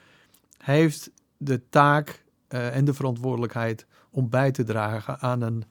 heeft 0.58 1.10
de 1.36 1.68
taak 1.68 2.24
eh, 2.48 2.76
en 2.76 2.84
de 2.84 2.94
verantwoordelijkheid 2.94 3.86
om 4.10 4.28
bij 4.28 4.50
te 4.50 4.64
dragen 4.64 5.20
aan 5.20 5.40
een 5.40 5.64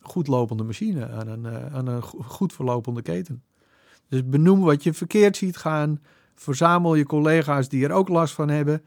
goed 0.00 0.26
lopende 0.26 0.62
machine, 0.64 1.08
aan 1.10 1.28
een, 1.28 1.46
eh, 1.46 1.74
aan 1.74 1.86
een 1.86 2.02
go- 2.02 2.22
goed 2.22 2.52
verlopende 2.52 3.02
keten. 3.02 3.42
Dus 4.08 4.28
benoem 4.28 4.60
wat 4.60 4.82
je 4.82 4.92
verkeerd 4.94 5.36
ziet 5.36 5.56
gaan. 5.56 6.00
Verzamel 6.34 6.94
je 6.94 7.06
collega's 7.06 7.68
die 7.68 7.84
er 7.84 7.92
ook 7.92 8.08
last 8.08 8.34
van 8.34 8.48
hebben. 8.48 8.82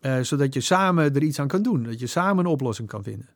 Eh, 0.00 0.20
zodat 0.20 0.54
je 0.54 0.60
samen 0.60 1.14
er 1.14 1.22
iets 1.22 1.38
aan 1.38 1.48
kan 1.48 1.62
doen. 1.62 1.82
Dat 1.82 2.00
je 2.00 2.06
samen 2.06 2.44
een 2.44 2.50
oplossing 2.50 2.88
kan 2.88 3.02
vinden. 3.02 3.28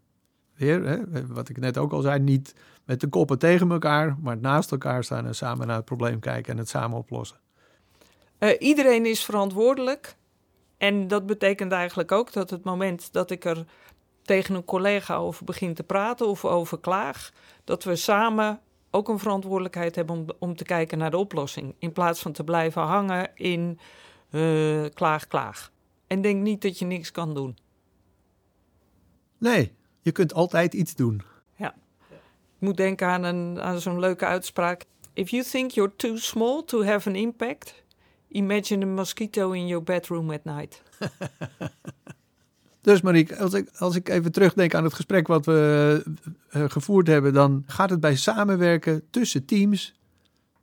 Weer, 0.55 0.85
hè, 0.87 1.27
wat 1.27 1.49
ik 1.49 1.59
net 1.59 1.79
ook 1.79 1.93
al 1.93 2.01
zei, 2.01 2.21
niet 2.21 2.55
met 2.93 3.01
de 3.01 3.09
koppen 3.09 3.39
tegen 3.39 3.71
elkaar, 3.71 4.17
maar 4.21 4.37
naast 4.37 4.71
elkaar 4.71 5.05
staan 5.05 5.27
en 5.27 5.35
samen 5.35 5.67
naar 5.67 5.77
het 5.77 5.85
probleem 5.85 6.21
kijken 6.21 6.53
en 6.53 6.59
het 6.59 6.69
samen 6.69 6.99
oplossen. 6.99 7.37
Eh, 8.39 8.51
iedereen 8.59 9.07
is 9.07 9.25
verantwoordelijk. 9.25 10.17
En 10.77 11.09
dat 11.09 11.27
betekent 11.27 11.73
eigenlijk 11.73 12.13
ook 12.13 12.33
dat 12.33 12.51
het 12.51 12.65
moment 12.65 13.13
dat 13.13 13.31
ik 13.31 13.45
er 13.45 13.65
tegen 14.23 14.55
een 14.55 14.65
collega 14.65 15.17
over 15.17 15.45
begin 15.45 15.75
te 15.75 15.83
praten 15.83 16.27
of 16.27 16.45
over 16.45 16.79
klaag, 16.79 17.33
dat 17.65 17.85
we 17.85 17.97
samen 17.97 18.61
ook 18.91 19.09
een 19.09 19.19
verantwoordelijkheid 19.19 19.95
hebben 19.95 20.17
om, 20.17 20.27
om 20.39 20.57
te 20.57 20.65
kijken 20.65 20.99
naar 20.99 21.11
de 21.11 21.17
oplossing. 21.17 21.75
In 21.79 21.93
plaats 21.93 22.21
van 22.21 22.33
te 22.33 22.45
blijven 22.45 22.83
hangen 22.83 23.31
in 23.35 23.79
eh, 24.31 24.85
klaag, 24.95 25.27
klaag. 25.27 25.73
En 26.07 26.21
denk 26.21 26.43
niet 26.43 26.63
dat 26.63 26.79
je 26.79 26.85
niks 26.85 27.11
kan 27.11 27.35
doen. 27.35 27.57
Nee, 29.39 29.73
je 30.01 30.13
kunt 30.13 30.35
altijd 30.35 30.75
iets 30.75 30.95
doen. 30.95 31.32
Moet 32.63 32.77
denken 32.77 33.07
aan, 33.07 33.23
een, 33.23 33.61
aan 33.61 33.81
zo'n 33.81 33.99
leuke 33.99 34.25
uitspraak. 34.25 34.85
If 35.13 35.31
you 35.31 35.45
think 35.45 35.71
you're 35.71 35.97
too 35.97 36.17
small 36.17 36.63
to 36.65 36.85
have 36.85 37.09
an 37.09 37.15
impact, 37.15 37.83
imagine 38.29 38.85
a 38.85 38.89
mosquito 38.89 39.51
in 39.51 39.67
your 39.67 39.85
bedroom 39.85 40.31
at 40.31 40.45
night. 40.45 40.83
Dus 42.83 43.01
Marieke, 43.01 43.37
als 43.37 43.55
ik, 43.55 43.71
als 43.79 43.97
ik 43.97 44.09
even 44.09 44.33
terugdenk 44.33 44.75
aan 44.75 44.85
het 44.85 44.95
gesprek 44.95 45.27
wat 45.27 45.47
we 45.47 46.03
eh, 46.49 46.65
gevoerd 46.69 47.07
hebben, 47.07 47.33
dan 47.33 47.63
gaat 47.67 47.91
het 47.91 48.01
bij 48.01 48.17
samenwerken 48.17 49.03
tussen 49.11 49.45
teams 49.45 49.95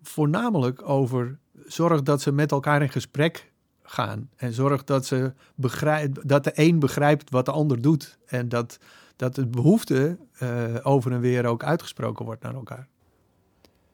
voornamelijk 0.01 0.89
over 0.89 1.37
zorg 1.65 2.03
dat 2.03 2.21
ze 2.21 2.31
met 2.31 2.51
elkaar 2.51 2.81
in 2.81 2.89
gesprek 2.89 3.51
gaan. 3.83 4.29
En 4.35 4.53
zorg 4.53 4.83
dat, 4.83 5.05
ze 5.05 5.33
begrijp, 5.55 6.21
dat 6.25 6.43
de 6.43 6.51
een 6.53 6.79
begrijpt 6.79 7.29
wat 7.29 7.45
de 7.45 7.51
ander 7.51 7.81
doet. 7.81 8.17
En 8.25 8.49
dat, 8.49 8.79
dat 9.19 9.35
de 9.35 9.47
behoefte 9.47 10.17
uh, 10.43 10.75
over 10.83 11.11
en 11.11 11.19
weer 11.19 11.45
ook 11.45 11.63
uitgesproken 11.63 12.25
wordt 12.25 12.43
naar 12.43 12.53
elkaar. 12.53 12.87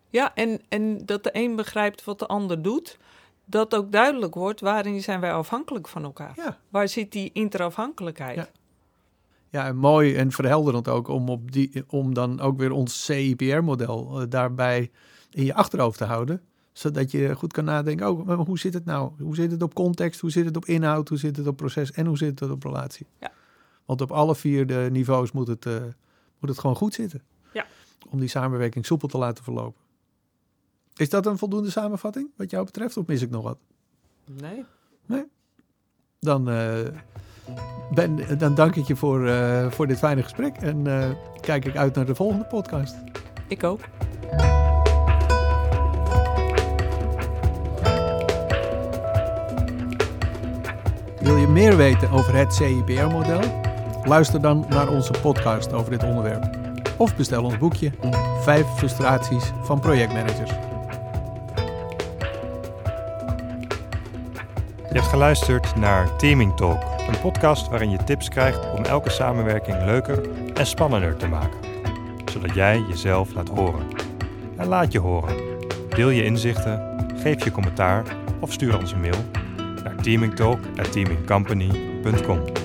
Ja, 0.10 0.36
en, 0.36 0.62
en 0.70 1.06
dat 1.06 1.24
de 1.24 1.30
een 1.34 1.56
begrijpt 1.56 2.04
wat 2.04 2.20
de 2.20 2.28
ander 2.28 2.62
doet. 2.62 2.98
Dat 3.46 3.76
ook 3.76 3.92
duidelijk 3.92 4.34
wordt 4.34 4.60
waarin 4.60 5.02
zijn 5.02 5.20
wij 5.20 5.34
afhankelijk 5.34 5.88
van 5.88 6.04
elkaar. 6.04 6.34
Ja. 6.36 6.58
Waar 6.70 6.88
zit 6.88 7.12
die 7.12 7.30
interafhankelijkheid? 7.34 8.36
Ja. 8.36 8.48
Ja, 9.50 9.74
mooi 9.74 10.16
en 10.16 10.32
verhelderend 10.32 10.88
ook 10.88 11.08
om, 11.08 11.30
op 11.30 11.52
die, 11.52 11.84
om 11.88 12.14
dan 12.14 12.40
ook 12.40 12.58
weer 12.58 12.72
ons 12.72 13.06
CIPR-model 13.06 14.22
uh, 14.22 14.30
daarbij 14.30 14.92
in 15.32 15.46
je 15.46 15.54
achterhoofd 15.54 15.98
te 15.98 16.06
houden. 16.06 16.42
Zodat 16.72 17.12
je 17.12 17.36
goed 17.36 17.54
kan 17.54 17.66
nadenken, 17.66 18.12
oh, 18.12 18.26
maar 18.26 18.38
hoe 18.38 18.60
zit 18.60 18.74
het 18.74 18.86
nou? 18.86 19.12
Hoe 19.20 19.36
zit 19.36 19.52
het 19.52 19.62
op 19.62 19.74
context? 19.74 20.20
Hoe 20.20 20.32
zit 20.32 20.46
het 20.46 20.56
op 20.56 20.66
inhoud? 20.66 21.10
Hoe 21.10 21.18
zit 21.18 21.38
het 21.38 21.48
op 21.48 21.58
proces? 21.58 21.92
En 21.92 22.06
hoe 22.06 22.18
zit 22.18 22.40
het 22.40 22.50
op 22.50 22.64
relatie? 22.64 23.06
Ja. 23.20 23.32
Want 23.86 24.02
op 24.02 24.12
alle 24.12 24.36
vier 24.36 24.68
de 24.68 24.88
niveaus 24.92 25.32
moet 25.32 25.48
het, 25.48 25.66
uh, 25.66 25.74
moet 26.40 26.50
het 26.50 26.60
gewoon 26.60 26.76
goed 26.76 26.94
zitten. 26.94 27.24
Ja. 27.54 27.66
Om 28.10 28.20
die 28.20 28.30
samenwerking 28.30 28.86
soepel 28.86 29.08
te 29.08 29.18
laten 29.18 29.44
verlopen. 29.44 29.82
Is 30.96 31.10
dat 31.10 31.26
een 31.26 31.38
voldoende 31.38 31.70
samenvatting 31.72 32.30
wat 32.36 32.50
jou 32.50 32.66
betreft? 32.66 32.98
Of 32.98 33.06
mis 33.06 33.22
ik 33.22 33.30
nog 33.30 33.44
wat? 33.44 33.58
Nee. 34.26 34.66
Nee? 35.06 35.26
Dan, 36.20 36.50
uh, 36.50 36.80
ben, 37.94 38.38
dan 38.38 38.56
dank 38.56 38.76
ik 38.76 38.86
je 38.86 38.96
voor, 38.96 39.28
uh, 39.28 39.72
voor 39.72 39.88
dit 39.88 39.98
fijne 39.98 40.24
gesprek. 40.24 40.56
En 40.56 40.84
kijk 41.42 41.66
ik 41.66 41.76
uit 41.76 41.96
naar 41.96 42.06
de 42.06 42.16
volgende 42.16 42.46
podcast. 42.46 42.96
Ik 43.48 43.64
ook. 43.64 43.80
Wil 51.22 51.36
je 51.36 51.48
meer 51.48 51.78
weten 51.78 52.10
over 52.10 52.36
het 52.36 52.54
CIPR-model? 52.54 53.65
Luister 54.06 54.42
dan 54.42 54.66
naar 54.70 54.90
onze 54.90 55.14
podcast 55.22 55.74
over 55.74 55.92
dit 55.92 56.04
onderwerp. 56.04 56.58
Of 56.98 57.16
bestel 57.16 57.44
ons 57.44 57.58
boekje 57.58 57.92
5 58.42 58.66
frustraties 58.76 59.52
van 59.62 59.80
projectmanagers. 59.80 60.52
Je 64.90 65.02
hebt 65.02 65.08
geluisterd 65.08 65.76
naar 65.76 66.16
Teaming 66.16 66.56
Talk, 66.56 66.84
een 67.08 67.20
podcast 67.22 67.70
waarin 67.70 67.90
je 67.90 68.04
tips 68.04 68.30
krijgt 68.30 68.72
om 68.78 68.84
elke 68.84 69.10
samenwerking 69.10 69.86
leuker 69.86 70.30
en 70.54 70.66
spannender 70.66 71.18
te 71.18 71.28
maken, 71.28 71.60
zodat 72.32 72.54
jij 72.54 72.84
jezelf 72.88 73.34
laat 73.34 73.50
horen. 73.50 73.86
En 74.58 74.68
laat 74.68 74.92
je 74.92 75.00
horen. 75.00 75.36
Deel 75.90 76.10
je 76.10 76.24
inzichten, 76.24 77.06
geef 77.16 77.44
je 77.44 77.52
commentaar 77.52 78.04
of 78.40 78.52
stuur 78.52 78.78
ons 78.78 78.92
een 78.92 79.02
mail 79.02 79.24
naar 79.84 79.96
teamingtalk@teamingcompany.com. 79.96 82.65